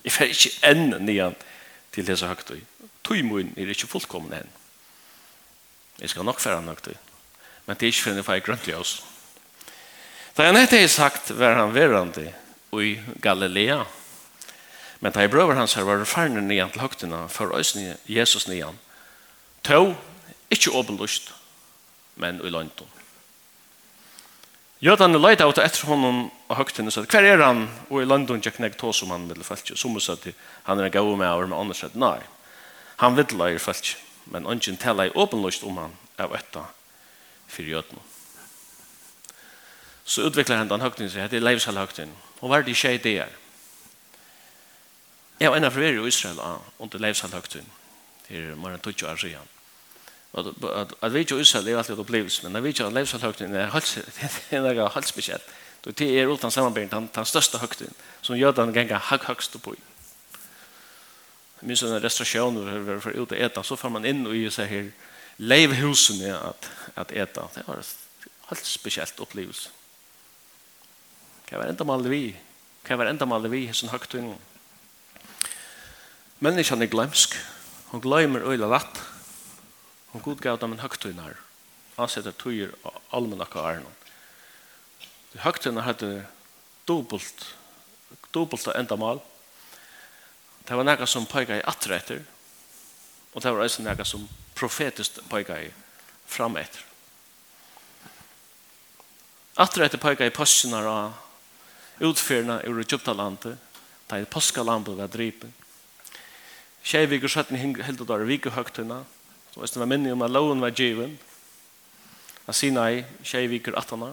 Jeg 0.00 0.16
færre 0.16 0.32
ikke 0.32 0.56
enn 0.64 0.94
nian 1.04 1.36
til 1.92 2.08
disse 2.08 2.24
høgtøy. 2.24 2.62
Tøy 3.04 3.20
må 3.20 3.44
er 3.44 3.76
ikke 3.76 3.92
fullkomne 3.98 4.46
enn. 4.46 4.62
Jeg 6.00 6.10
skal 6.10 6.24
nok 6.24 6.40
fære 6.40 6.62
nok 6.62 6.82
til. 6.82 6.96
Men 7.66 7.76
det 7.76 7.86
er 7.86 7.92
ikke 7.92 8.02
for 8.02 8.10
jeg 8.18 8.24
får 8.24 8.42
grønt 8.46 8.68
ljøs. 8.68 8.96
Da 10.36 10.50
han 10.50 10.58
etter 10.60 10.82
har 10.82 10.90
sagt 10.92 11.30
var 11.38 11.56
han 11.56 11.74
verande 11.74 12.32
i 12.76 12.98
Galilea. 13.22 13.84
Men 15.00 15.12
da 15.12 15.20
jeg 15.24 15.30
brøver 15.30 15.56
hans 15.56 15.74
her 15.74 15.86
var 15.88 16.04
ferdig 16.04 16.42
nian 16.42 16.70
til 16.70 16.80
høgtina 16.80 17.26
for 17.32 17.54
oss 17.56 17.76
Jesus 18.08 18.48
nian. 18.48 18.78
To, 19.64 19.94
ikke 20.50 20.70
åbelust, 20.76 21.32
men 22.16 22.40
i 22.44 22.52
løgntom. 22.52 22.86
Jötan 24.80 25.16
er 25.16 25.22
leita 25.22 25.46
ut 25.48 25.58
etter 25.58 25.88
honom 25.88 26.26
og 26.50 26.58
høgtene 26.58 26.92
og 26.92 27.08
hver 27.08 27.24
er 27.24 27.40
han? 27.40 27.64
Og 27.88 28.02
i 28.02 28.08
London 28.08 28.42
tjekk 28.44 28.60
nek 28.60 28.76
tå 28.76 28.92
som 28.92 29.10
han 29.10 29.24
vil 29.28 29.44
fæltje. 29.44 29.76
Som 29.76 29.96
hun 29.96 30.04
sa 30.04 30.18
til 30.20 30.36
han 30.68 30.78
er 30.78 30.90
en 30.90 30.92
gau 30.92 31.16
med 31.16 31.28
over 31.30 31.48
med 31.48 31.58
andre 31.58 31.74
sett, 31.74 31.96
nei, 31.96 32.20
han 33.00 33.16
vil 33.16 33.38
leir 33.40 33.58
fæltje 33.58 34.05
men 34.32 34.46
ungen 34.46 34.76
tala 34.76 35.06
i 35.06 35.14
åpenløst 35.14 35.64
om 35.64 35.78
han 35.80 35.96
av 36.18 36.34
etta 36.34 36.64
fyrir 37.48 37.76
jødene. 37.76 38.02
Så 40.06 40.22
utviklar 40.22 40.60
han 40.62 40.70
den 40.70 40.80
høgtiden 40.80 41.10
seg, 41.10 41.30
det 41.30 41.40
er 41.40 41.46
leivsall 41.46 41.78
høgtiden, 41.80 42.14
og 42.40 42.50
var 42.50 42.62
det 42.62 42.76
tjei 42.78 42.96
der. 43.02 43.32
Jeg 45.40 45.50
var 45.50 45.58
enn 45.58 45.68
av 45.68 45.76
i 45.76 45.90
Israel 46.08 46.40
under 46.78 47.02
leivsall 47.02 47.34
høgtiden, 47.34 47.68
til 48.28 48.54
morgen 48.56 48.80
tutsi 48.80 49.06
år 49.06 49.18
siden. 49.20 49.52
At 50.36 51.12
vi 51.12 51.24
ikke 51.24 51.36
i 51.36 51.40
Israel 51.40 51.68
er 51.68 51.78
alltid 51.78 51.98
opplevelse, 51.98 52.42
men 52.44 52.56
at 52.56 52.62
vi 52.62 52.74
ikke 52.74 52.86
i 52.86 52.94
leivsall 52.94 53.20
høgtiden 53.20 53.54
er 53.54 53.70
helt 54.94 55.08
spesielt. 55.08 55.54
Det 55.86 56.08
er 56.20 56.26
utan 56.26 56.50
samarbeid 56.50 56.90
den 56.90 57.10
den 57.14 57.24
største 57.24 57.58
høgtiden, 57.58 57.94
som 58.22 58.36
gjør 58.36 58.54
jødene 58.54 58.72
gengar 58.72 59.22
høgst 59.26 59.54
oppi. 59.54 59.70
Høg, 59.70 59.95
minst 61.66 61.82
en 61.82 62.00
restaurasjon 62.00 62.54
hvor 62.54 62.78
vi 62.78 63.00
för 63.00 63.10
ut 63.10 63.32
att 63.32 63.38
äta 63.38 63.62
så 63.62 63.76
får 63.76 63.90
man 63.90 64.04
in 64.04 64.26
och 64.26 64.36
ju 64.36 64.50
seg 64.50 64.68
här 64.68 64.92
levhusen 65.36 66.20
ja, 66.20 66.36
att 66.36 66.70
att 66.94 67.12
äta. 67.12 67.48
Det 67.54 67.66
var 67.66 67.76
ett 67.76 67.96
helt 68.46 68.64
speciellt 68.64 69.18
upplevelse. 69.20 69.70
Kan 71.44 71.58
var 71.58 71.66
enda 71.66 71.84
maler 71.84 72.10
vi. 72.10 72.36
Kan 72.82 72.98
var 72.98 73.06
enda 73.06 73.26
maler 73.26 73.48
vi 73.48 73.72
sån 73.72 73.88
högtun. 73.88 74.34
Menneskene 76.38 76.84
er 76.84 76.90
glömsk. 76.90 77.34
Hon 77.86 78.00
glömmer 78.00 78.40
öjla 78.40 78.66
lätt. 78.66 79.02
Hon 80.06 80.22
god 80.22 80.40
gav 80.40 80.58
dem 80.58 80.72
en 80.72 80.78
högtun 80.78 81.18
här. 81.18 81.36
Han 81.96 82.08
setter 82.08 82.32
tøyer 82.32 82.70
av 82.82 82.98
allmennakka. 83.10 83.80
De 85.32 85.38
høgtun 85.38 85.76
hadde 85.76 86.24
dobbelt 86.84 87.56
dobbelt 88.30 88.66
enda 88.66 88.96
mal. 88.96 89.20
Det 90.66 90.74
var 90.74 90.86
noe 90.86 91.06
som 91.06 91.26
pøyga 91.30 91.60
i 91.60 91.66
atretter, 91.66 92.24
og 93.32 93.42
det 93.42 93.52
var 93.52 93.62
også 93.62 93.84
noe 93.86 94.06
som 94.08 94.24
profetisk 94.58 95.20
pøyga 95.30 95.60
i 95.62 95.68
frametter. 96.26 96.82
Atretter 99.62 100.02
pøyga 100.02 100.26
i 100.26 100.34
påskjene 100.34 100.82
av 100.90 102.02
utfyrna 102.02 102.58
i 102.66 102.72
Egyptalandet, 102.72 103.62
det 104.06 104.18
er 104.18 104.28
påskalandet 104.30 104.98
ved 104.98 105.14
drypen. 105.14 105.54
Tjej 106.86 107.06
viker 107.10 107.30
søtten 107.30 107.58
helt 107.58 108.02
og 108.02 108.06
da 108.06 108.18
er 108.18 108.28
vikehøgtene, 108.28 109.00
så 109.50 109.62
hvis 109.62 109.72
det 109.74 109.80
var 109.80 109.90
minne 109.90 110.12
om 110.14 110.22
at 110.22 110.34
loven 110.34 110.60
var 110.62 110.74
given, 110.74 111.16
av 112.46 112.54
Sinai, 112.54 113.04
tjej 113.26 113.48
viker 113.50 113.74
attene. 113.78 114.12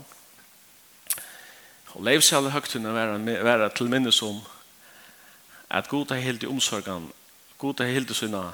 Og 1.93 2.01
leivsjale 2.01 2.49
høgtene 2.53 2.93
var, 2.93 3.19
var 3.45 3.67
til 3.77 3.91
minnes 3.93 4.21
om 4.25 4.39
at 5.73 5.89
god 5.89 6.11
har 6.13 6.21
helt 6.21 6.43
i 6.43 6.49
omsorgen, 6.49 7.09
god 7.57 7.81
har 7.81 7.89
helt 7.91 8.11
i 8.11 8.17
sina 8.17 8.51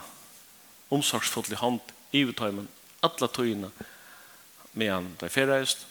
omsorgsfotlig 0.90 1.60
hand 1.60 1.80
i 2.16 2.24
uttøymen, 2.26 2.68
alla 3.04 3.28
tøyene 3.28 3.72
med 4.74 4.92
han 4.92 5.10
der 5.20 5.32
ferreist, 5.34 5.86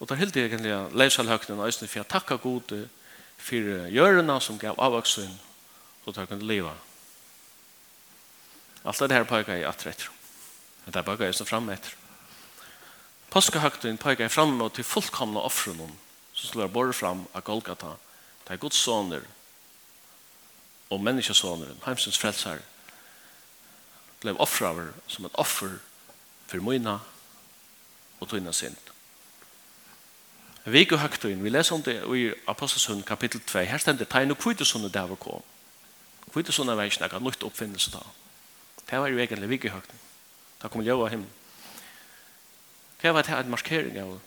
og 0.00 0.08
der 0.08 0.18
helt 0.20 0.36
i 0.36 0.42
egentlig 0.44 0.74
leivsalhøknen 0.92 1.60
og 1.60 1.68
østene 1.70 1.88
for 1.88 2.02
jeg 2.02 2.08
tacka 2.10 2.36
god 2.42 2.74
for 3.38 3.70
gjørene 3.92 4.40
som 4.40 4.58
gav 4.58 4.74
avvaksen, 4.78 5.38
så 6.04 6.12
der 6.12 6.26
kunne 6.26 6.46
leva. 6.46 6.74
Alt 8.84 8.98
det 8.98 9.12
her 9.12 9.24
pågår 9.26 9.58
jeg 9.58 9.66
atter 9.66 9.90
etter. 9.90 10.10
Men 10.84 10.94
det 10.94 11.04
pekar 11.04 11.26
jeg 11.26 11.34
så 11.34 11.44
fram 11.44 11.70
etter. 11.74 11.94
Påskehøgtiden 13.30 13.98
pekar 13.98 14.26
jeg 14.26 14.34
fram 14.34 14.54
mot 14.54 14.74
til 14.74 14.86
fullkomna 14.86 15.42
offren 15.42 15.80
som 16.36 16.50
slår 16.52 16.70
bare 16.70 16.92
fram 16.94 17.24
av 17.34 17.42
Golgata, 17.42 17.96
der 18.46 18.60
Guds 18.60 18.78
soner, 18.78 19.24
og 20.90 21.00
menneskesåneren, 21.00 21.80
heimsens 21.84 22.18
frelsar, 22.18 22.58
blev 24.20 24.40
offraver 24.40 24.92
som 25.06 25.24
et 25.24 25.34
offer 25.34 25.78
for 26.46 26.62
møyna 26.62 26.98
og 28.20 28.28
tøyna 28.28 28.52
Vi 30.64 30.84
går 30.84 30.96
og 30.96 31.02
høgtøyn, 31.02 31.44
vi 31.44 31.50
leser 31.50 31.74
om 31.74 31.82
det 31.82 32.02
i 32.16 32.32
Apostelsund 32.48 33.02
kapittel 33.02 33.40
2, 33.40 33.58
her 33.58 33.78
stender 33.78 34.04
tegn 34.04 34.30
og 34.30 34.38
kvittesundet 34.38 34.94
der 34.94 35.06
vi 35.06 35.14
kom. 35.14 35.42
Kvittesundet 36.32 36.76
var 36.76 36.82
ikke 36.82 37.08
noe 37.12 37.20
nytt 37.30 37.42
oppfinnelse 37.42 37.90
da. 37.90 38.02
Det 38.90 38.98
var 38.98 39.06
jo 39.06 39.18
egentlig 39.18 39.48
vik 39.48 39.64
og. 39.64 39.82
Da 40.62 40.68
kom 40.68 40.82
ljøa 40.82 41.08
himmel. 41.08 41.28
Hva 43.00 43.12
var 43.12 43.22
det 43.22 43.38
en 43.38 43.50
markering 43.50 43.98
av? 43.98 44.20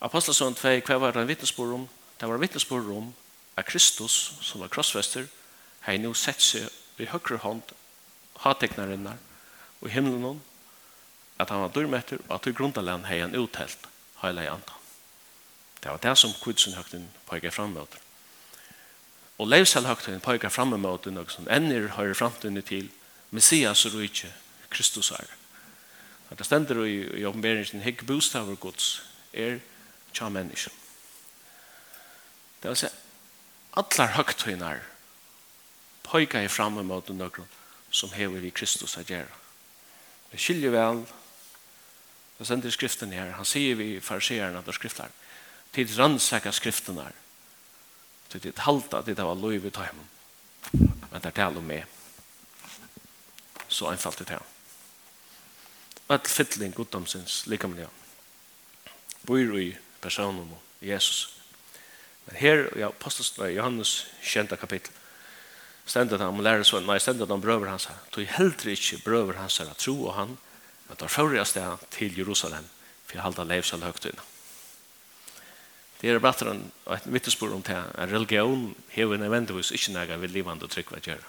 Apostelsund 0.00 0.56
2, 0.60 0.80
hva 0.84 0.98
var 1.00 1.12
det 1.12 1.22
en 1.22 1.28
vittnesbord 1.28 1.72
om? 1.72 1.88
Det 2.20 2.28
var 2.28 2.34
en 2.34 2.40
vittnesbord 2.40 2.90
om 2.92 3.14
at 3.56 3.66
Kristus, 3.66 4.34
som 4.42 4.60
var 4.60 4.68
krossfester, 4.68 5.26
har 5.80 5.98
nå 5.98 6.14
sett 6.14 6.42
seg 6.42 7.02
i 7.02 7.08
høyre 7.10 7.38
hånd, 7.42 7.74
hateknarinnar, 8.42 9.18
og 9.80 9.88
i 9.88 9.94
himmelen, 9.94 10.40
at 11.38 11.50
han 11.50 11.64
var 11.64 11.74
dørmetter, 11.74 12.22
og 12.28 12.38
at 12.38 12.46
i 12.46 12.54
grunnland 12.54 13.06
har 13.06 13.26
han 13.26 13.36
uttelt 13.36 13.88
hele 14.22 14.48
andan. 14.50 14.80
Det 15.82 15.90
var 15.90 16.00
det 16.00 16.18
som 16.18 16.32
kudsenhøgten 16.40 17.10
pekar 17.30 17.50
fram 17.50 17.74
mot. 17.76 17.96
Og 19.38 19.48
levselhøgten 19.48 20.22
pekar 20.24 20.48
fram 20.48 20.72
mot 20.80 21.06
noe 21.10 21.28
som 21.28 21.48
ender 21.50 21.90
høyre 21.98 22.14
framtiden 22.14 22.62
til 22.62 22.88
Messias 23.30 23.84
og 23.84 23.98
ikke 24.02 24.30
Kristus 24.70 25.10
er. 25.10 25.26
At 26.30 26.38
det 26.38 26.46
stender 26.46 26.84
i, 26.86 26.96
i 27.20 27.26
oppenberingen 27.28 27.82
hikk 27.84 28.06
bostaver 28.06 28.56
gods 28.56 29.02
er 29.32 29.58
tja 30.14 30.30
mennesken. 30.32 30.72
Det 32.62 32.70
vil 32.70 32.80
si 32.80 32.88
allar 33.74 34.14
høgtøynar 34.14 34.82
poika 36.04 36.42
i 36.42 36.48
framme 36.52 36.84
mot 36.86 37.08
nøkron 37.10 37.50
som 37.94 38.12
hever 38.14 38.44
i 38.44 38.52
Kristus 38.54 38.96
a 38.98 39.04
gjera. 39.06 39.30
Det 40.30 40.40
skiljer 40.42 40.72
vel, 40.74 41.04
det 42.38 42.46
sender 42.46 42.74
skriften 42.74 43.12
her, 43.14 43.36
han 43.38 43.46
sier 43.46 43.78
vi 43.78 44.00
fariserene 44.02 44.58
at 44.58 44.66
det 44.66 44.74
skriftar, 44.74 45.12
tid 45.74 45.94
rannsaka 45.98 46.52
skriften 46.52 46.98
her, 46.98 47.14
til 48.30 48.42
tid 48.42 48.62
halta, 48.66 49.02
til 49.02 49.14
det 49.14 49.26
var 49.26 49.38
lov 49.38 49.54
i 49.54 49.70
tøymen, 49.70 50.08
men 50.72 51.20
det 51.20 51.30
er 51.30 51.38
tale 51.38 51.62
om 51.62 51.70
meg. 51.70 51.86
Så 53.68 53.88
einfalt 53.90 54.18
det 54.18 54.30
her. 54.30 54.42
All 56.08 56.20
fytling 56.28 56.74
goddomsins 56.74 57.46
likamlige, 57.46 57.88
bor 59.26 59.58
i 59.58 59.70
personen 60.02 60.44
Jesus. 60.50 60.58
Jesus. 60.82 61.33
Men 62.26 62.40
her, 62.40 62.66
ja, 62.80 62.88
apostelsen 62.88 63.46
i 63.48 63.56
Johannes 63.56 64.04
kjenta 64.24 64.56
kapittel, 64.56 64.92
stendet 65.86 66.22
han, 66.22 66.32
man 66.32 66.46
lærer 66.46 66.64
sånn, 66.64 66.86
nei, 66.88 67.00
stendet 67.02 67.28
han 67.28 67.42
brøver 67.44 67.68
hans 67.68 67.90
her, 67.90 67.98
tog 68.14 68.28
heldre 68.38 68.72
ikke 68.72 69.02
brøver 69.04 69.40
hans 69.42 69.58
her, 69.60 69.72
tro 69.76 69.96
og 70.06 70.14
han, 70.16 70.38
men 70.88 71.00
tar 71.00 71.12
førre 71.12 71.44
sted 71.48 71.84
til 71.92 72.16
Jerusalem, 72.16 72.64
for 73.04 73.18
jeg 73.18 73.24
halda 73.26 73.44
leivs 73.48 73.74
av 73.76 73.84
høgtøyna. 73.84 74.24
Det 76.00 76.10
er 76.12 76.20
bare 76.20 76.50
en, 76.52 76.64
et 76.92 77.06
vittespor 77.08 77.52
om 77.56 77.62
det, 77.64 77.76
en 77.76 78.10
religion 78.10 78.64
hever 78.92 79.20
nødvendigvis 79.20 79.70
ikke 79.72 79.94
nægge 79.94 80.18
ved 80.20 80.34
livende 80.34 80.66
og 80.66 80.72
trygg 80.72 80.90
hva 80.92 81.00
gjør. 81.00 81.22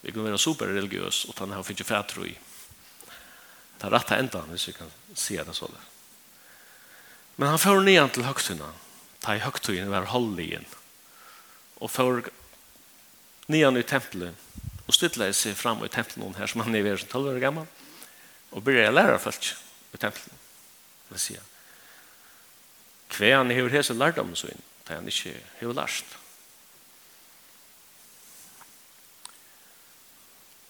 Vi 0.00 0.12
kan 0.12 0.24
være 0.24 0.38
superreligiøs, 0.40 1.24
og 1.28 1.42
han 1.42 1.52
har 1.52 1.66
finnet 1.66 1.88
fætro 1.88 2.24
i. 2.24 2.32
Det 3.80 3.88
er 3.88 3.92
rett 3.92 4.12
enda, 4.16 4.40
hvis 4.48 4.68
vi 4.70 4.76
kan 4.76 4.92
si 5.12 5.36
det 5.36 5.56
sånn. 5.56 5.76
Men 7.36 7.52
han 7.52 7.60
får 7.60 7.82
nyan 7.84 8.12
til 8.12 8.24
høgtøyna, 8.24 8.70
ta 9.20 9.36
i 9.36 9.42
høgtøyen 9.42 9.90
var 9.92 10.08
holdigen 10.12 10.66
og 11.80 11.90
for 11.92 12.24
nian 13.50 13.78
i 13.78 13.86
tempelet 13.86 14.34
og 14.86 14.96
styrla 14.96 15.30
seg 15.36 15.56
fram 15.58 15.84
i 15.84 15.92
tempelet 15.92 16.40
her 16.40 16.50
som 16.50 16.64
han 16.64 16.76
er 16.76 16.86
ved 16.86 17.04
12 17.06 17.34
år 17.34 17.42
gammal 17.42 17.68
og 18.50 18.64
byrja 18.64 18.88
jeg 18.88 18.96
læra 18.96 19.20
folk 19.22 19.52
i 19.94 20.00
tempelet 20.00 20.48
vil 21.10 21.18
jeg 21.18 21.26
sier 21.26 21.46
hver 23.10 23.36
han 23.40 23.52
hever 23.52 23.76
hese 23.76 23.96
lærdom 23.96 24.34
så 24.38 24.50
inn 24.52 24.66
da 24.88 24.98
han 24.98 25.08
ikke 25.10 25.36
hever 25.60 25.76
lærst 25.76 26.16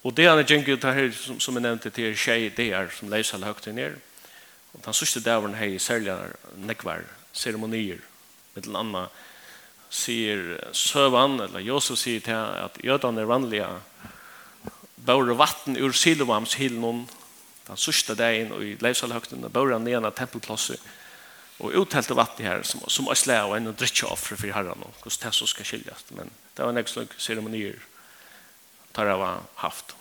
og 0.00 0.16
det 0.16 0.28
han 0.30 0.40
er 0.40 0.48
gjengjød 0.48 0.84
her 0.96 1.10
som, 1.12 1.40
som 1.40 1.56
jeg 1.56 1.66
nevnte 1.66 1.90
til 1.92 2.12
er 2.12 2.16
det 2.16 2.52
ideer 2.52 2.94
som 2.96 3.12
leis 3.12 3.34
alle 3.36 3.50
høgtøyen 3.50 3.82
er 3.84 3.98
og 4.72 4.84
den 4.84 4.94
sørste 4.94 5.20
dæveren 5.20 5.56
hei 5.58 5.78
særlig 5.78 6.14
nekvar 6.54 7.02
ceremonier 7.34 7.98
med 8.54 8.66
den 8.66 8.76
andre 8.76 9.08
sier 9.90 10.58
Søvan, 10.76 11.40
eller 11.40 11.64
Josef 11.64 11.98
sier 11.98 12.22
til 12.22 12.36
at 12.36 12.78
jødene 12.84 13.24
er 13.24 13.30
vanlige. 13.30 13.68
Bør 15.06 15.34
vatten 15.34 15.78
ur 15.80 15.96
Silovams 15.96 16.54
hilnån 16.60 17.08
den 17.70 17.78
sørste 17.78 18.16
dagen 18.18 18.50
og 18.54 18.64
i 18.64 18.76
leivsalhøgtene 18.82 19.50
bør 19.52 19.76
han 19.76 19.86
ned 19.86 20.02
av 20.02 20.14
tempelplasser 20.18 20.80
og 21.60 21.76
uttelte 21.76 22.16
vatten 22.16 22.46
her 22.48 22.64
som, 22.66 22.82
som 22.88 23.08
er 23.12 23.18
slæ 23.18 23.36
og 23.46 23.56
en 23.56 23.70
drittjoffre 23.70 24.38
for 24.40 24.54
herren 24.54 24.82
og 24.82 24.96
hvordan 25.02 25.22
det 25.26 25.34
så 25.36 25.46
skal 25.46 25.68
skiljas 25.68 26.06
men 26.16 26.32
det 26.56 26.64
var 26.64 26.72
en 26.72 26.82
ekstra 26.82 27.04
ceremonier 27.18 27.78
tar 28.96 29.06
jeg 29.06 29.20
var 29.20 29.44
haft. 29.62 29.94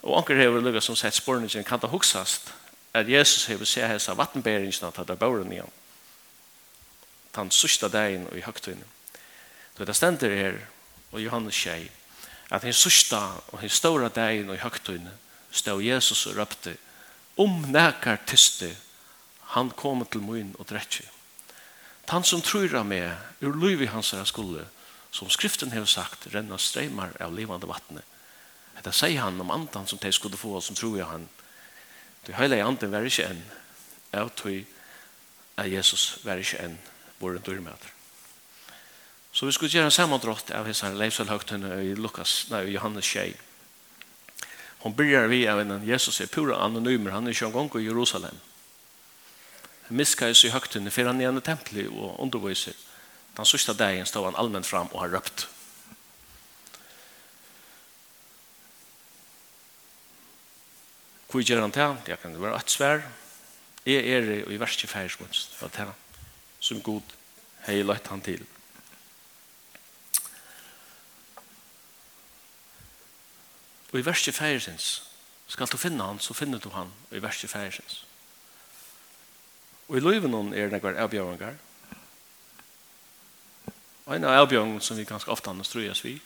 Og 0.00 0.16
anker 0.16 0.38
hever 0.38 0.62
lukket 0.64 0.86
som 0.86 0.96
sett 0.96 1.18
spørningen 1.18 1.66
kan 1.66 1.80
det 1.82 1.90
huksast 1.92 2.52
at 2.96 3.10
Jesus 3.10 3.50
hever 3.50 3.68
se 3.68 3.84
hessa 3.84 4.14
vattenbæringen 4.16 4.88
at 4.88 5.08
det 5.08 5.18
bør 5.18 5.44
ned? 5.44 5.68
den 7.46 7.54
sørste 7.54 7.88
dagen 7.88 8.26
i 8.34 8.42
høgtøyene. 8.44 8.84
Så 9.76 9.86
det 9.86 9.96
stender 9.96 10.34
her, 10.34 10.58
og 11.12 11.22
Johannes 11.22 11.54
sier, 11.54 11.86
at 12.50 12.64
den 12.64 12.74
sørste 12.74 13.20
og 13.52 13.60
den 13.60 13.70
store 13.70 14.08
dagen 14.08 14.50
i 14.50 14.58
høgtøyene 14.58 15.12
stod 15.50 15.82
Jesus 15.82 16.26
og 16.26 16.36
røpte, 16.36 16.76
om 17.38 17.62
nekar 17.70 18.18
tyste, 18.26 18.72
han 19.54 19.70
kommer 19.70 20.08
til 20.10 20.24
munn 20.26 20.56
og 20.58 20.66
drettje. 20.68 21.06
Han 22.08 22.24
som 22.24 22.42
tror 22.42 22.72
av 22.76 22.86
meg, 22.88 23.12
ur 23.44 23.54
liv 23.60 23.84
i 23.84 23.90
hans 23.92 24.10
her 24.16 24.26
skulle, 24.28 24.64
som 25.12 25.30
skriften 25.30 25.72
har 25.72 25.86
sagt, 25.88 26.26
renna 26.34 26.58
streimar 26.58 27.14
av 27.20 27.34
livande 27.36 27.68
vattnet. 27.68 28.04
Dette 28.76 28.92
sier 28.96 29.22
han 29.22 29.40
om 29.40 29.50
andan 29.52 29.86
som 29.86 30.00
de 30.00 30.12
skulle 30.12 30.40
få, 30.40 30.58
som 30.60 30.76
tror 30.76 30.98
jeg 30.98 31.08
han. 31.08 31.28
Det 32.26 32.36
hele 32.36 32.60
andan 32.64 32.92
var 32.92 33.06
ikke 33.06 33.28
enn, 33.28 33.42
av 34.16 34.32
tog 34.36 34.64
at 35.58 35.68
Jesus 35.68 36.18
var 36.24 36.40
ikke 36.40 36.60
enn 36.64 36.78
våre 37.18 37.42
dyrmøter. 37.44 37.94
Så 39.32 39.46
vi 39.46 39.52
skulle 39.52 39.70
gjøre 39.70 39.90
en 39.90 39.94
sammandrott 39.94 40.50
av 40.50 40.66
hans 40.66 40.82
leivsalhøgtene 40.82 41.76
i 41.84 41.94
Lukas, 41.94 42.46
nei, 42.50 42.64
i 42.66 42.74
Johannes 42.74 43.06
tjej. 43.06 43.36
Hon 44.82 44.94
byrjar 44.94 45.28
vi 45.30 45.44
av 45.50 45.60
en 45.60 45.82
Jesus 45.86 46.20
er 46.22 46.30
pura 46.30 46.58
anonymer, 46.64 47.12
han 47.14 47.26
er 47.26 47.34
ikke 47.34 47.50
en 47.50 47.70
i 47.80 47.84
Jerusalem. 47.86 48.40
Han 49.88 49.96
Miskais 49.96 50.44
i 50.44 50.50
høgtene, 50.52 50.90
for 50.90 51.06
han 51.10 51.20
er 51.20 51.30
en 51.30 51.42
tempel 51.42 51.86
og 51.88 52.18
underviser. 52.20 52.74
Den 53.36 53.46
sørste 53.46 53.74
dagen 53.74 54.06
stod 54.06 54.24
han 54.30 54.38
allmänt 54.38 54.66
fram 54.66 54.90
og 54.92 55.00
har 55.00 55.14
røpt. 55.14 55.46
Hvor 61.28 61.44
gjør 61.44 61.60
han 61.60 61.72
til? 61.72 61.96
Det 62.06 62.20
kan 62.22 62.36
være 62.40 62.56
et 62.56 62.70
svær. 62.70 63.02
Jeg 63.86 64.04
er 64.08 64.30
i 64.48 64.60
verste 64.60 64.86
feirsmål. 64.88 65.28
Det 65.28 65.60
var 65.60 65.68
til 65.68 65.90
han 65.90 66.07
som 66.60 66.82
god 66.82 67.16
hei 67.66 67.82
lagt 67.82 68.08
han 68.08 68.22
til. 68.24 68.44
Og 73.92 74.00
i 74.00 74.04
verset 74.04 74.34
færesins, 74.34 75.02
skal 75.48 75.66
du 75.72 75.76
finne 75.80 76.04
han, 76.04 76.20
så 76.20 76.34
finner 76.34 76.58
du 76.58 76.68
han 76.70 76.92
i 77.10 77.22
verset 77.22 77.50
færesins. 77.50 78.04
Og 79.88 79.96
i 79.96 80.00
løyven 80.00 80.34
hon 80.36 80.52
er 80.52 80.68
nekvar 80.68 80.98
avbjøringar. 81.00 81.56
Og 84.06 84.16
en 84.16 84.24
av 84.24 84.42
avbjøringene 84.42 84.84
som 84.84 84.96
vi 84.96 85.08
ganske 85.08 85.32
ofte 85.32 85.50
anstrøyes 85.50 86.04
vi, 86.04 86.18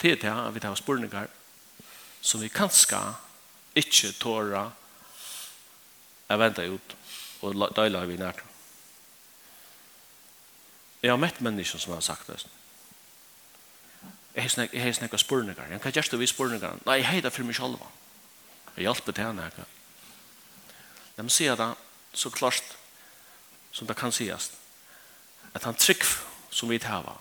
til 0.00 0.16
til 0.20 0.32
at 0.32 0.54
vi 0.54 0.60
tar 0.60 0.74
spurningar 0.74 1.28
som 2.20 2.40
vi 2.40 2.48
kanskje 2.48 3.00
ikke 3.76 4.12
tåra 4.20 4.70
er 6.28 6.40
venda 6.40 6.66
ut 6.68 6.96
og 7.42 7.76
døyla 7.76 8.04
vi 8.08 8.16
nærkene. 8.16 8.49
Jeg 11.02 11.10
har 11.10 11.20
møtt 11.20 11.40
mennesker 11.40 11.80
som 11.80 11.94
har 11.94 12.04
sagt 12.04 12.28
det. 12.28 12.44
Jeg 14.34 14.82
har 14.82 14.92
snakket 14.92 15.20
spørninger. 15.20 15.70
Jeg 15.70 15.80
kan 15.80 15.92
gjøre 15.92 16.10
det 16.10 16.20
vi 16.20 16.26
spørninger. 16.26 16.82
Nei, 16.86 17.00
jeg 17.00 17.06
har 17.06 17.20
det 17.24 17.32
for 17.32 17.48
meg 17.48 17.56
selv. 17.56 17.80
Jeg 18.76 18.86
hjelper 18.86 19.12
til 19.12 19.24
henne. 19.24 19.50
Jeg 21.16 21.24
må 21.24 21.32
si 21.32 21.48
det, 21.48 21.70
så 22.12 22.30
klart 22.30 22.76
som 23.72 23.86
det 23.86 23.96
kan 23.96 24.12
sies, 24.12 24.50
at 25.54 25.64
han 25.64 25.74
trygg 25.74 26.04
som 26.50 26.70
vi 26.70 26.78
tar 26.78 27.02
var, 27.06 27.20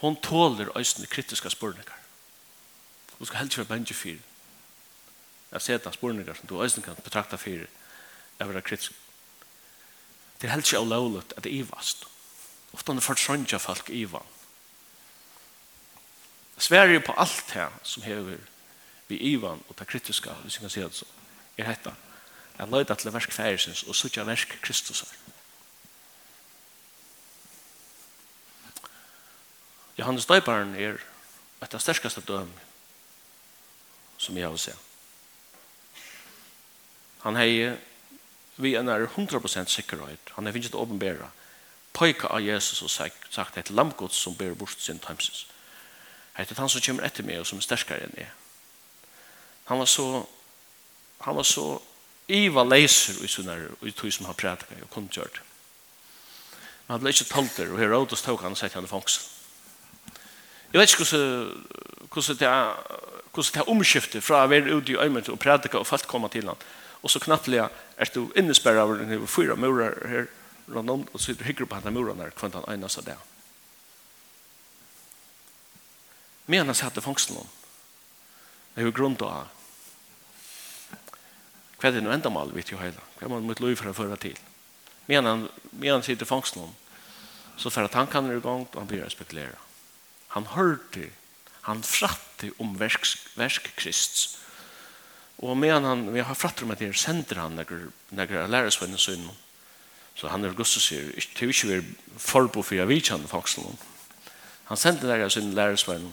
hon 0.00 0.16
tåler 0.22 0.70
øyne 0.76 1.06
kritiske 1.10 1.50
spørninger. 1.50 1.94
Hun 3.18 3.26
skal 3.26 3.38
helst 3.38 3.58
være 3.58 3.66
benge 3.66 3.94
fyr. 3.94 4.18
Jeg 5.52 5.62
ser 5.62 5.78
det 5.78 5.94
spørninger 5.94 6.34
som 6.34 6.46
du 6.46 6.62
øyne 6.62 6.82
kan 6.84 6.96
betrakta 7.04 7.36
fyr, 7.36 7.66
jeg 8.38 8.48
vil 8.48 8.56
ha 8.56 8.60
kritisk. 8.60 8.92
Det 10.40 10.48
er 10.48 10.54
helst 10.54 10.72
ikke 10.72 10.84
lovlet 10.84 11.34
at 11.36 11.44
det 11.44 11.52
er 11.52 11.64
ivast 11.64 12.07
ofta 12.78 12.94
han 12.94 13.02
forsønja 13.02 13.58
folk 13.58 13.90
i 13.90 14.04
vann. 14.06 14.34
Sverige 16.58 17.00
på 17.02 17.14
allt 17.18 17.50
det 17.54 17.66
som 17.82 18.02
hever 18.02 18.38
vi 19.08 19.18
Ivan 19.32 19.62
og 19.68 19.78
det 19.78 19.86
kritiska, 19.86 20.32
hvis 20.42 20.58
vi 20.58 20.60
kan 20.60 20.70
si 20.70 20.80
det 20.80 20.94
så, 20.94 21.06
er 21.58 21.66
dette. 21.66 21.94
Jeg 22.58 22.68
løyde 22.68 22.94
til 22.94 23.12
versk 23.14 23.32
færesins 23.32 23.82
og 23.82 23.96
sutja 23.96 24.24
versk 24.26 24.58
Kristusar. 24.62 25.08
Johannes 29.98 30.26
Døybaren 30.26 30.74
er 30.74 31.00
et 31.62 31.74
av 31.74 31.82
sterkaste 31.82 32.22
døm 32.22 32.50
som 34.18 34.36
jeg 34.36 34.46
har 34.46 34.58
sett. 34.58 34.84
Han 37.24 37.38
heier 37.38 37.78
vi 38.58 38.74
er 38.74 38.82
nær 38.82 39.06
100% 39.06 39.70
sikkerhet. 39.70 40.30
Han 40.34 40.46
er 40.46 40.54
finnes 40.54 40.74
å 40.74 40.82
åpenbæra 40.82 41.30
pojka 41.92 42.30
av 42.30 42.42
Jesus 42.44 42.82
og 42.82 42.90
sagt, 42.90 43.28
sagt 43.30 43.58
et 43.58 43.70
lamgods 43.70 44.16
som 44.16 44.36
ber 44.36 44.54
bort 44.54 44.76
sin 44.78 44.98
tømses. 44.98 45.46
Det 46.38 46.50
er 46.50 46.60
han 46.60 46.70
som 46.70 46.82
kommer 46.84 47.06
etter 47.06 47.26
meg 47.26 47.40
og 47.40 47.46
som 47.48 47.58
er 47.58 47.66
sterkere 47.66 48.06
enn 48.06 48.18
jeg. 48.20 48.30
Han 49.68 49.80
var 49.82 49.90
så 49.90 50.26
han 51.24 51.34
var 51.34 51.42
så 51.42 51.80
iva 52.30 52.62
leiser 52.62 53.18
i 53.24 53.28
sånne 53.30 53.56
i 53.82 53.90
tog 53.90 54.12
som 54.14 54.28
han 54.28 54.36
prædika 54.38 54.76
og 54.76 54.86
kunne 54.86 54.92
kundgjørt. 54.94 55.40
Men 56.86 56.94
han 56.94 57.02
ble 57.02 57.10
ikke 57.10 57.26
tolter 57.32 57.72
og 57.72 57.80
Herodes 57.80 58.22
tok 58.22 58.44
han 58.46 58.54
og 58.54 58.60
sette 58.60 58.78
han 58.78 58.86
i 58.86 58.90
fangsel. 58.90 59.24
Jeg 60.72 60.80
vet 60.80 60.92
ikke 60.92 61.04
hvordan, 61.04 61.66
hvordan 62.12 62.38
det 62.38 62.48
er 62.48 62.72
hvordan 63.32 63.54
det 63.54 63.60
er 63.60 63.70
omskiftet 63.70 64.24
fra 64.24 64.44
å 64.44 64.50
være 64.50 64.74
ute 64.76 64.92
i 64.92 65.00
øymet 65.00 65.28
og 65.28 65.38
prædika 65.42 65.78
og 65.78 65.86
folk 65.86 66.06
komme 66.06 66.30
til 66.32 66.46
han 66.48 66.68
og 67.02 67.10
så 67.10 67.20
knapplega 67.22 67.68
er 67.98 68.10
du 68.14 68.28
innesperret 68.36 68.82
av 68.82 68.94
den 68.98 69.26
fyra 69.30 69.54
murer 69.54 69.98
her 70.08 70.26
rundt 70.72 70.90
om, 70.90 71.04
og 71.12 71.20
sitter 71.20 71.48
hikker 71.48 71.68
på 71.68 71.78
henne 71.78 71.92
muren 71.94 72.20
der, 72.20 72.34
kvendt 72.36 72.58
han 72.58 72.66
øynene 72.68 72.90
seg 72.92 73.08
der. 73.08 73.20
Men 76.48 76.66
han 76.70 76.76
satt 76.76 76.96
i 76.96 77.04
fangsten 77.04 77.36
om. 77.36 77.48
Det 78.74 78.82
er 78.82 78.88
jo 78.88 78.96
grunn 78.96 79.16
til 79.18 79.28
å 79.28 79.34
ha. 79.34 79.46
Hva 81.78 81.90
er 81.90 81.94
det 81.94 82.02
noe 82.02 82.14
enda 82.16 82.30
mal, 82.32 82.50
vet 82.54 82.72
jo 82.72 82.80
heila. 82.80 83.02
Hva 83.18 83.26
er 83.26 83.32
man 83.32 83.46
mot 83.46 83.60
lov 83.62 83.76
for 83.78 83.90
å 83.90 83.96
føre 83.96 84.16
til? 84.22 84.38
Men 85.08 85.28
han, 85.28 85.46
men 85.72 85.98
han 85.98 86.04
sitter 86.04 86.26
i 86.26 86.28
fangsten 86.28 86.64
om, 86.64 86.74
så 87.58 87.72
for 87.74 87.86
at 87.86 87.96
han 87.98 88.10
kan 88.10 88.28
i 88.30 88.40
gang, 88.40 88.66
og 88.66 88.78
han 88.80 88.88
blir 88.90 89.04
å 89.04 89.12
spekulere. 89.12 89.56
Han 90.34 90.48
hørte, 90.52 91.08
han 91.66 91.84
fratte 91.84 92.50
om 92.62 92.74
versk, 92.80 93.18
versk 93.38 93.70
krist. 93.76 94.38
Og 95.44 95.56
medan 95.58 95.86
han, 95.86 96.06
vi 96.14 96.24
har 96.24 96.38
fratt 96.38 96.62
om 96.64 96.72
at 96.74 96.80
det 96.82 96.90
er 96.90 96.98
sender 96.98 97.40
han 97.44 97.58
når 97.58 98.32
jeg 98.32 98.50
lærer 98.50 98.74
sønnen 98.74 99.00
sønnen 99.00 99.36
Så 100.18 100.28
han 100.28 100.44
er 100.44 100.50
Augustus 100.50 100.88
sier, 100.88 101.12
det 101.14 101.44
er 101.46 101.52
ikke 101.52 101.68
vi 101.70 102.18
forbo 102.18 102.62
for 102.66 102.74
jeg 102.74 102.90
vidtjen 102.90 103.28
fangsten. 103.30 103.78
Han 104.66 104.76
sendte 104.80 105.06
der 105.06 105.28
sin 105.30 105.54
lærersvenn 105.54 106.10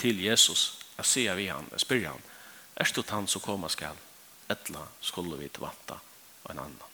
til 0.00 0.18
Jesus, 0.24 0.80
jeg 0.98 1.06
sier 1.06 1.36
vi 1.38 1.46
han, 1.52 1.68
jeg 1.70 1.84
spyr 1.84 2.08
han, 2.08 2.22
er 2.76 2.90
det 2.96 3.10
han 3.10 3.28
som 3.28 3.44
kommer 3.44 3.70
skal, 3.70 3.98
etla 4.50 4.82
skulle 5.00 5.38
vi 5.38 5.48
til 5.48 5.62
vatta 5.62 6.00
og 6.42 6.50
en 6.50 6.62
annan. 6.64 6.86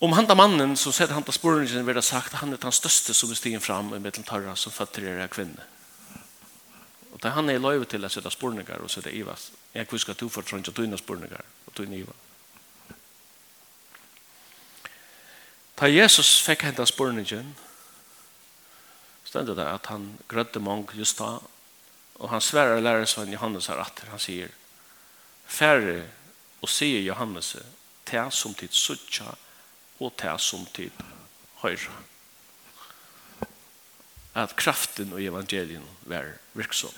Om 0.00 0.12
han 0.16 0.26
da 0.26 0.34
mannen 0.34 0.76
som 0.76 0.92
sätter 0.92 1.14
han 1.14 1.24
da 1.24 1.32
sporingen 1.32 1.86
vil 1.86 1.96
ha 1.96 2.02
sagt 2.02 2.38
han 2.40 2.52
er 2.52 2.60
den 2.60 2.72
største 2.72 3.14
som 3.14 3.30
er 3.30 3.36
stigen 3.36 3.60
fram 3.60 3.94
i 3.94 3.98
mittel 4.00 4.24
tarra 4.24 4.56
som 4.56 4.72
fatterer 4.72 5.26
kvinne. 5.28 5.64
Og 7.12 7.20
där 7.22 7.30
han 7.30 7.50
er 7.50 7.58
løyve 7.58 7.84
til 7.84 8.04
å 8.04 8.08
sette 8.08 8.30
sporninger 8.30 8.80
og 8.80 8.90
sette 8.90 9.12
ivas 9.12 9.50
Jeg 9.74 9.88
kvisker 9.88 10.14
to 10.14 10.28
for 10.28 10.42
trønge, 10.42 10.72
tøyne 10.72 10.98
spørninger, 10.98 11.40
og 11.66 11.74
tøyne 11.74 12.00
iva. 12.02 12.14
Da 15.80 15.88
Jesus 15.88 16.40
fikk 16.44 16.66
henta 16.66 16.84
spørningen, 16.84 17.54
stendet 19.24 19.56
det 19.56 19.64
at 19.64 19.86
han 19.88 20.10
grødde 20.28 20.60
mange 20.60 20.98
just 20.98 21.18
da, 21.18 21.38
og 22.20 22.28
han 22.28 22.42
sverar 22.44 22.82
lærersvenn 22.82 23.32
Johannes 23.32 23.70
her 23.70 23.80
atter, 23.80 24.10
han 24.10 24.20
sier, 24.20 24.50
færre 25.46 26.02
og 26.60 26.68
sier 26.68 27.00
Johannes, 27.06 27.54
ta 28.04 28.26
som 28.34 28.54
tid 28.54 28.74
suttja, 28.76 29.30
og 30.00 30.12
ta 30.18 30.34
som 30.38 30.66
tid 30.74 30.92
høyre. 31.62 31.96
At 34.34 34.52
kraften 34.56 35.14
og 35.16 35.22
evangelien 35.22 35.86
var 36.08 36.28
virksom. 36.54 36.92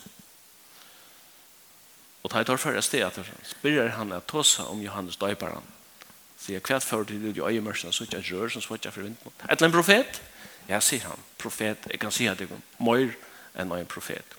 Og 2.22 2.30
da 2.30 2.38
jeg 2.38 2.46
tar 2.46 2.74
jeg 2.74 2.85
sted 2.85 3.02
at 3.02 3.18
spyrer 3.44 3.96
han 3.96 4.12
at 4.12 4.26
tåsa 4.30 4.68
om 4.70 4.82
Johannes 4.82 5.16
døyparen. 5.16 5.64
Sier 6.38 6.61
hva 6.61 6.78
før 6.78 7.04
til 7.06 7.22
det 7.22 7.37
i 7.37 7.40
øyemørsene 7.40 7.92
så 7.92 8.04
ikke 8.04 8.20
jeg 8.20 8.32
rør 8.35 8.48
som 8.48 8.62
svarer 8.62 8.90
for 8.90 9.02
vinden. 9.02 9.32
Et 9.50 9.50
eller 9.50 9.66
en 9.66 9.74
profet? 9.74 10.22
Ja, 10.68 10.80
sier 10.80 11.06
han. 11.06 11.18
Profet, 11.38 11.78
jeg 11.90 12.00
kan 12.00 12.14
si 12.14 12.26
at 12.30 12.38
det 12.38 12.50
er 12.50 12.62
mer 12.82 13.14
enn 13.58 13.74
en 13.74 13.90
profet. 13.90 14.38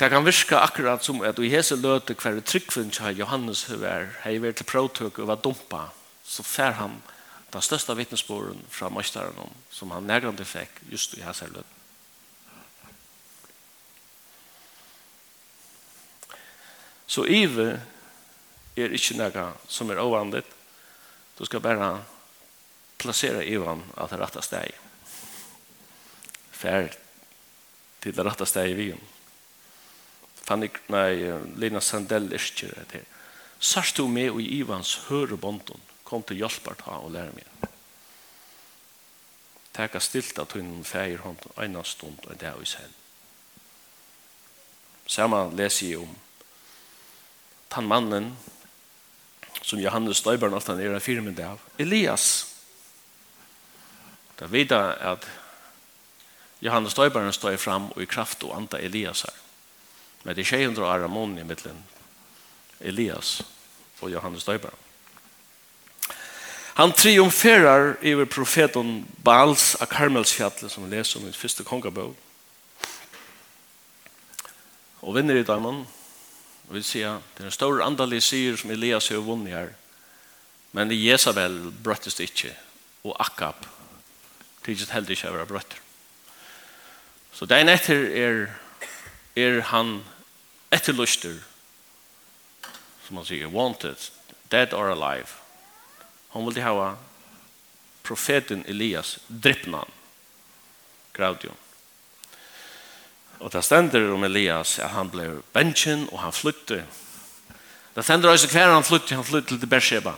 Det 0.00 0.08
kan 0.08 0.24
virka 0.24 0.62
akkurat 0.64 1.04
som 1.04 1.20
at 1.20 1.38
i 1.38 1.50
hese 1.52 1.76
løte 1.76 2.14
hver 2.16 2.40
tryggvinn 2.40 2.92
til 2.92 3.18
Johannes 3.20 3.66
høver 3.68 4.06
hei 4.24 4.38
vært 4.40 4.60
til 4.60 4.68
prøvtøk 4.68 5.18
og 5.20 5.28
var 5.28 5.42
dumpa 5.44 5.88
så 6.24 6.42
fær 6.46 6.78
han 6.78 6.94
den 7.52 7.62
største 7.62 7.96
vittnesboren 7.98 8.62
fra 8.70 8.88
møysteren 8.88 9.52
som 9.70 9.90
han 9.90 10.06
nærgande 10.08 10.46
fikk 10.46 10.80
just 10.92 11.18
i 11.18 11.24
hese 11.26 11.50
løte. 11.50 11.79
Så 17.10 17.24
ive 17.26 17.72
er 18.78 18.94
ikke 18.94 19.16
noe 19.18 19.46
som 19.66 19.90
er 19.90 19.98
ovanligt. 19.98 20.46
Du 21.34 21.42
skal 21.48 21.62
bare 21.64 21.90
placera 23.00 23.42
ivan 23.42 23.82
av 23.98 24.12
det 24.12 24.20
rette 24.20 24.42
steg. 24.46 24.76
Fær 26.54 26.92
til 28.00 28.14
det 28.14 28.26
rette 28.26 28.46
steg 28.46 28.70
i 28.70 28.78
vien. 28.78 29.00
Fanny, 30.44 30.70
nei, 30.92 31.18
Lina 31.58 31.82
Sandell 31.82 32.30
er 32.30 32.46
ikke 32.46 32.70
det 32.76 32.86
her. 33.00 33.08
Sørst 33.60 33.98
du 33.98 34.06
med 34.08 34.38
i 34.40 34.46
Ivans 34.60 34.94
hørebånden, 35.08 35.82
kom 36.04 36.22
til 36.24 36.40
hjelper 36.40 36.78
ta 36.78 36.96
og 37.02 37.12
lære 37.14 37.34
meg. 37.34 37.68
Teka 39.74 40.00
stilt 40.02 40.38
at 40.42 40.54
hun 40.56 40.80
feir 40.84 41.20
hånd 41.24 41.44
en 41.58 41.76
stund 41.84 42.24
og 42.26 42.38
det 42.38 42.48
er 42.48 42.58
vi 42.58 42.66
selv. 42.66 42.96
Saman 45.10 45.56
leser 45.58 45.90
jeg 45.90 46.02
om 46.06 46.16
han 47.72 47.88
mannen 47.88 48.36
som 49.62 49.80
Johannes 49.80 50.22
Støybarn 50.22 50.54
alt 50.54 50.66
han 50.66 50.80
er 50.80 50.94
en 50.94 51.04
firmen 51.04 51.36
av, 51.44 51.60
Elias. 51.78 52.26
Da 54.40 54.48
vet 54.50 54.72
jeg 54.72 54.96
at 55.12 55.26
Johannes 56.60 56.92
Støybarn 56.96 57.32
står 57.32 57.56
fram 57.60 57.90
og 57.94 58.02
i 58.02 58.08
kraft 58.10 58.44
og 58.44 58.56
anta 58.56 58.80
Elias 58.80 59.24
her. 59.28 59.36
Men 60.24 60.36
det 60.36 60.44
er 60.44 60.52
600 60.52 60.86
år 60.86 61.06
av 61.06 61.16
i 61.38 61.44
middelen 61.44 61.82
Elias 62.80 63.40
og 64.00 64.10
Johannes 64.12 64.42
Støybarn. 64.42 64.76
Han 66.80 66.92
triumferar 66.92 67.96
över 68.00 68.24
profeten 68.24 69.06
Baals 69.16 69.74
av 69.74 69.86
Karmelsfjallet 69.86 70.72
som 70.72 70.84
vi 70.84 70.96
läser 70.96 71.20
om 71.20 71.28
i 71.28 71.32
första 71.32 71.64
kongabog. 71.64 72.14
Och 75.00 75.16
vinner 75.16 75.34
i 75.34 75.42
damen 75.42 75.86
Og 76.70 76.76
vi 76.78 76.84
sier, 76.86 77.18
det 77.34 77.42
er 77.42 77.50
en 77.50 77.54
stor 77.54 77.80
andelig 77.82 78.22
sier 78.22 78.54
som 78.56 78.70
Elias 78.70 79.08
har 79.10 79.24
vunnet 79.26 79.56
her. 79.56 79.72
Men 80.70 80.92
i 80.94 81.00
Jezabel 81.02 81.58
brøttes 81.82 82.14
det 82.14 82.30
ikke. 82.30 82.52
Og 83.02 83.16
Akab 83.18 83.66
tidligere 84.62 84.94
heldig 84.94 85.16
ikke 85.16 85.30
å 85.32 85.34
være 85.34 85.50
brøtt. 85.50 85.76
Så 87.34 87.48
det 87.50 87.58
er 87.58 87.72
etter 87.72 88.06
er, 88.20 88.40
er 89.34 89.60
han 89.72 90.04
etterlyster, 90.70 91.40
som 93.06 93.18
han 93.18 93.26
sier, 93.26 93.50
wanted, 93.50 93.98
dead 94.52 94.74
or 94.76 94.92
alive. 94.92 95.40
Han 96.36 96.46
vil 96.46 96.62
ha 96.62 96.92
profeten 98.06 98.62
Elias, 98.70 99.18
drypnan, 99.26 99.90
han, 101.16 101.42
jo. 101.48 101.56
Og 103.40 103.52
det 103.52 103.64
stender 103.64 104.10
om 104.12 104.24
Elias 104.24 104.78
at 104.78 104.92
han 104.92 105.08
ble 105.10 105.28
bensjen 105.54 106.06
og 106.12 106.20
han 106.20 106.34
flytte. 106.34 106.82
Det 107.94 108.04
stender 108.04 108.30
også 108.30 108.50
hver 108.52 108.74
han 108.74 108.84
flytte, 108.84 109.16
han 109.16 109.24
flytte 109.24 109.58
til 109.58 109.70
Beersheba. 109.70 110.12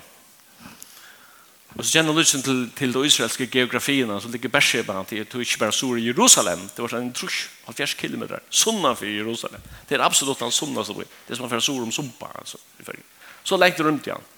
Og 1.73 1.85
så 1.85 1.95
kjenner 1.95 2.13
lysen 2.13 2.43
til, 2.45 2.67
til 2.77 2.93
de 2.93 3.05
israelske 3.07 3.47
geografiene 3.49 4.19
som 4.21 4.33
ligger 4.33 4.51
Beersheba, 4.53 4.99
til 5.09 5.23
er 5.23 5.41
ikke 5.41 5.59
bare 5.59 5.73
sur 5.73 5.97
i 5.97 6.07
Jerusalem. 6.07 6.61
Det 6.77 6.83
var 6.85 6.99
en 6.99 7.13
trus, 7.13 7.49
halvfjerds 7.65 7.95
kilometer, 7.95 8.43
sunna 8.51 8.93
for 8.93 9.09
Jerusalem. 9.09 9.61
Det 9.89 9.97
er 9.97 10.05
absolutt 10.05 10.43
han 10.45 10.53
sunna 10.53 10.85
som 10.85 10.99
blir. 10.99 11.09
Det 11.29 11.33
er 11.33 11.41
som 11.41 11.47
er 11.47 11.55
fyrir 11.55 11.65
sur 11.65 11.83
om 11.83 11.93
sumpa. 11.93 12.29
Altså, 12.39 12.59
så 13.45 13.57
lengt 13.57 13.79
det 13.79 13.87
rundt 13.87 14.07
igjen. 14.07 14.29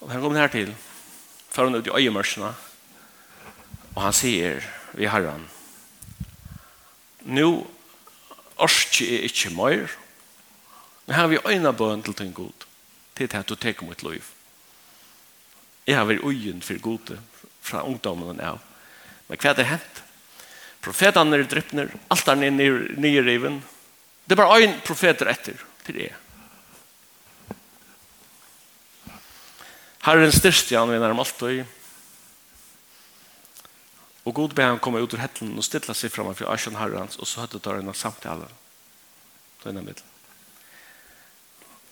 Og 0.00 0.10
han 0.10 0.22
kommer 0.22 0.40
her 0.40 0.48
til, 0.48 0.72
før 1.50 1.68
han 1.68 1.74
ut 1.74 1.86
i 1.86 1.94
øyemørsene, 2.00 2.54
og 3.94 4.02
han 4.02 4.12
sier 4.12 4.64
vi 4.92 5.08
herren, 5.08 5.44
nu 7.26 7.66
orski 8.56 9.06
er 9.18 9.26
ikkje 9.28 9.52
meir, 9.54 9.90
men 11.06 11.18
har 11.18 11.28
vi 11.30 11.42
øyna 11.42 11.72
bøn 11.76 12.02
til 12.02 12.16
den 12.18 12.32
god, 12.34 12.66
til 13.14 13.30
at 13.36 13.48
du 13.48 13.54
teker 13.54 13.86
mot 13.86 14.02
liv. 14.02 14.24
Jeg 15.86 15.98
har 15.98 16.06
vært 16.08 16.24
øyen 16.26 16.62
for 16.62 16.82
gode 16.82 17.18
fra 17.62 17.84
ungdommen 17.86 18.40
av. 18.42 18.58
Men 19.28 19.38
hva 19.38 19.52
er 19.52 19.58
det 19.58 19.68
hent? 19.70 20.02
Profetene 20.82 21.38
er 21.38 21.48
drypner, 21.50 21.90
alt 22.10 22.28
er 22.30 22.38
nye 22.38 23.22
riven. 23.22 23.60
Det 24.26 24.34
er 24.34 24.42
bare 24.42 24.62
øyn 24.62 24.78
profeter 24.86 25.30
etter 25.30 25.58
til 25.86 25.98
det. 25.98 26.12
Herren 30.06 30.34
styrste 30.34 30.78
han 30.78 30.90
vinner 30.90 31.10
nærmest 31.10 31.42
alt 31.42 31.42
og 31.42 31.75
Og 34.26 34.34
god 34.34 34.54
be 34.58 34.64
han 34.66 34.82
komme 34.82 35.00
ut 35.00 35.14
ur 35.14 35.22
hettelen 35.22 35.54
og 35.54 35.64
stilla 35.64 35.94
seg 35.94 36.10
fram 36.10 36.32
for 36.34 36.50
Asjan 36.50 36.78
Harrans, 36.80 37.18
og 37.22 37.28
så 37.30 37.44
høttet 37.44 37.62
tar 37.62 37.78
han 37.78 37.94
samtalen. 37.94 38.50
Det 39.62 39.70
er 39.70 39.82
middel. 39.82 40.02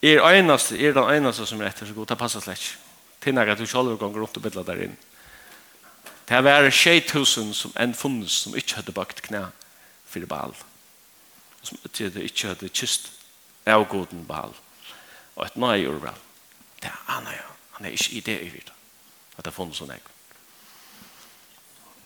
Er 0.05 0.21
eneste, 0.35 0.77
er 0.77 0.93
den 0.93 1.11
eneste 1.15 1.47
som 1.47 1.63
er 1.63 1.71
etter 1.71 1.87
så 1.89 1.95
god, 1.97 2.11
det 2.11 2.19
passer 2.21 2.43
slett 2.43 2.61
ikke. 2.61 2.81
Tinnar 3.25 3.49
at 3.49 3.59
du 3.59 3.67
selv 3.67 3.95
ganger 4.01 4.21
rundt 4.21 4.37
og 4.37 4.45
bidla 4.45 4.65
der 4.67 4.83
inn. 4.85 4.97
Det 6.29 6.35
har 6.37 6.45
vært 6.45 6.75
6000 6.75 7.55
som 7.57 7.73
enn 7.81 7.95
funnes, 7.97 8.43
som 8.45 8.57
ikke 8.57 8.81
hadde 8.81 8.93
bakt 8.97 9.23
knæ 9.25 9.47
for 10.09 10.27
Baal. 10.29 10.53
Som 11.63 11.79
ikke 11.87 12.51
hadde 12.51 12.69
kyst 12.69 13.11
av 13.65 13.87
goden 13.89 14.27
Baal. 14.29 14.53
Og 15.37 15.47
et 15.47 15.57
nøy 15.57 15.85
gjorde 15.85 16.03
Baal. 16.05 16.21
Det 16.83 16.91
er 16.91 17.01
han, 17.09 17.31
ja. 17.33 17.49
Han 17.79 17.87
er 17.87 17.97
ikke 17.97 18.13
i 18.13 18.21
det 18.21 18.41
i 18.43 18.51
vidt. 18.53 18.73
At 19.39 19.47
det 19.47 19.55
funnes 19.55 19.81
sånn 19.81 19.95
jeg. 19.95 20.14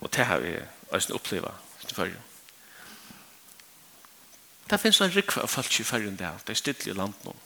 Og 0.01 0.11
det 0.15 0.25
har 0.25 0.39
vi 0.45 0.55
også 0.91 1.15
opplevd 1.15 1.51
til 1.87 1.97
Førje. 1.97 2.23
Det 4.71 4.81
finnes 4.81 5.01
en 5.01 5.15
rikva 5.15 5.43
av 5.43 5.53
folk 5.53 5.81
i 5.81 5.85
Førje 5.85 6.11
der, 6.17 6.41
det 6.47 6.55
er 6.55 6.61
stille 6.63 6.93
i 6.93 6.97
landet 6.97 7.37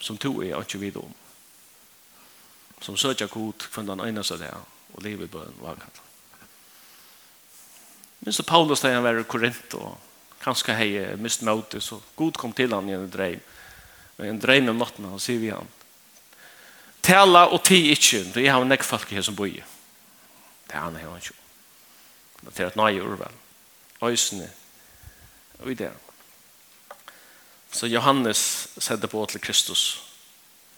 som 0.00 0.18
to 0.18 0.40
er 0.42 0.56
ikke 0.60 0.80
videre 0.80 1.04
om. 1.04 1.14
Som 2.80 2.96
søker 2.96 3.28
god 3.28 3.66
for 3.70 3.84
den 3.84 4.00
ene 4.00 4.24
seg 4.24 4.40
der, 4.40 4.62
og 4.94 5.02
livet 5.04 5.34
en 5.34 5.58
var 5.60 5.76
Men 8.20 8.32
så 8.32 8.42
Paulus 8.42 8.80
da 8.80 8.92
han 8.92 9.04
var 9.04 9.20
i 9.20 9.24
Korint, 9.24 9.74
og 9.74 9.98
kanskje 10.42 10.74
hei 10.76 11.16
mist 11.16 11.42
møte, 11.42 11.80
så 11.80 12.00
god 12.16 12.36
kom 12.36 12.52
til 12.52 12.72
han 12.72 12.88
i 12.88 12.92
en 12.92 13.10
dreim. 13.10 13.40
og 14.18 14.26
en 14.26 14.40
dreim 14.40 14.68
om 14.68 14.76
natten, 14.76 15.04
han 15.04 15.18
sier 15.20 15.38
vi 15.38 15.48
han. 15.48 15.68
Tala 17.02 17.46
og 17.48 17.64
ti 17.64 17.90
ikkje, 17.92 18.24
det 18.34 18.46
er 18.46 18.52
han 18.52 18.68
nek 18.68 18.84
folk 18.84 19.08
her 19.08 19.22
som 19.22 19.36
bor 19.36 19.46
i. 19.46 19.62
Det 20.70 20.76
er 20.78 20.86
han 20.86 20.96
her 20.96 21.08
han 21.08 21.18
ikke. 21.18 21.34
Det 22.46 22.60
er 22.60 22.68
et 22.70 22.76
nøye 22.78 23.02
urvel. 23.02 23.34
Øysene. 24.02 24.46
Og 25.58 25.70
i 25.70 25.74
det. 25.74 25.90
Så 27.72 27.86
Johannes 27.86 28.68
sette 28.78 29.08
på 29.08 29.26
til 29.26 29.40
Kristus. 29.40 30.02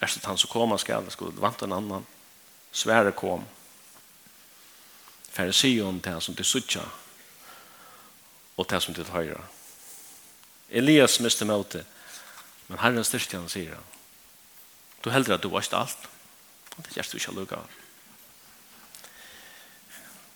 Efter 0.03 0.21
at 0.21 0.27
han 0.27 0.39
så 0.39 0.49
kom, 0.49 0.71
han 0.71 0.79
skal, 0.79 1.11
skulle 1.11 1.41
vant 1.41 1.63
en 1.63 1.73
annan. 1.73 2.07
Sverre 2.73 3.13
kom. 3.13 3.45
Farision 5.31 6.01
til 6.01 6.13
han 6.13 6.21
som 6.21 6.37
til 6.37 6.45
Sucha. 6.45 6.83
Og 8.57 8.69
til 8.69 8.75
han 8.75 8.81
som 8.81 8.95
til 8.95 9.13
høyre. 9.13 9.45
Elias 10.71 11.21
miste 11.21 11.45
møte. 11.45 11.85
Men 12.69 12.81
Herren 12.81 13.05
styrte 13.05 13.37
han, 13.37 13.49
sier 13.53 13.77
han. 13.77 13.85
Du 15.05 15.11
heldre 15.13 15.37
at 15.37 15.45
du 15.45 15.53
varst 15.53 15.77
alt. 15.77 16.09
Det 16.79 16.97
gjør 16.97 17.13
du 17.13 17.17
ikke 17.19 17.37
lukka 17.37 17.61
av. 17.61 17.82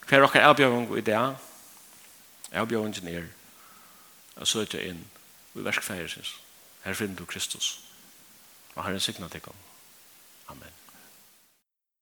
Hver 0.07 0.23
okkar 0.23 0.47
avbjøring 0.47 0.99
i 0.99 1.01
det, 1.01 1.19
avbjøringen 2.53 3.11
er 3.11 3.27
å 4.37 4.47
søke 4.47 4.83
inn 4.87 5.03
i 5.57 5.65
verskfeiret 5.67 6.35
Her 6.85 6.95
finner 6.95 7.19
du 7.19 7.25
Kristus. 7.27 7.81
Og 8.77 8.85
Herren 8.85 9.01
signet 9.01 9.33
til. 9.33 9.55
Amen. 10.49 10.76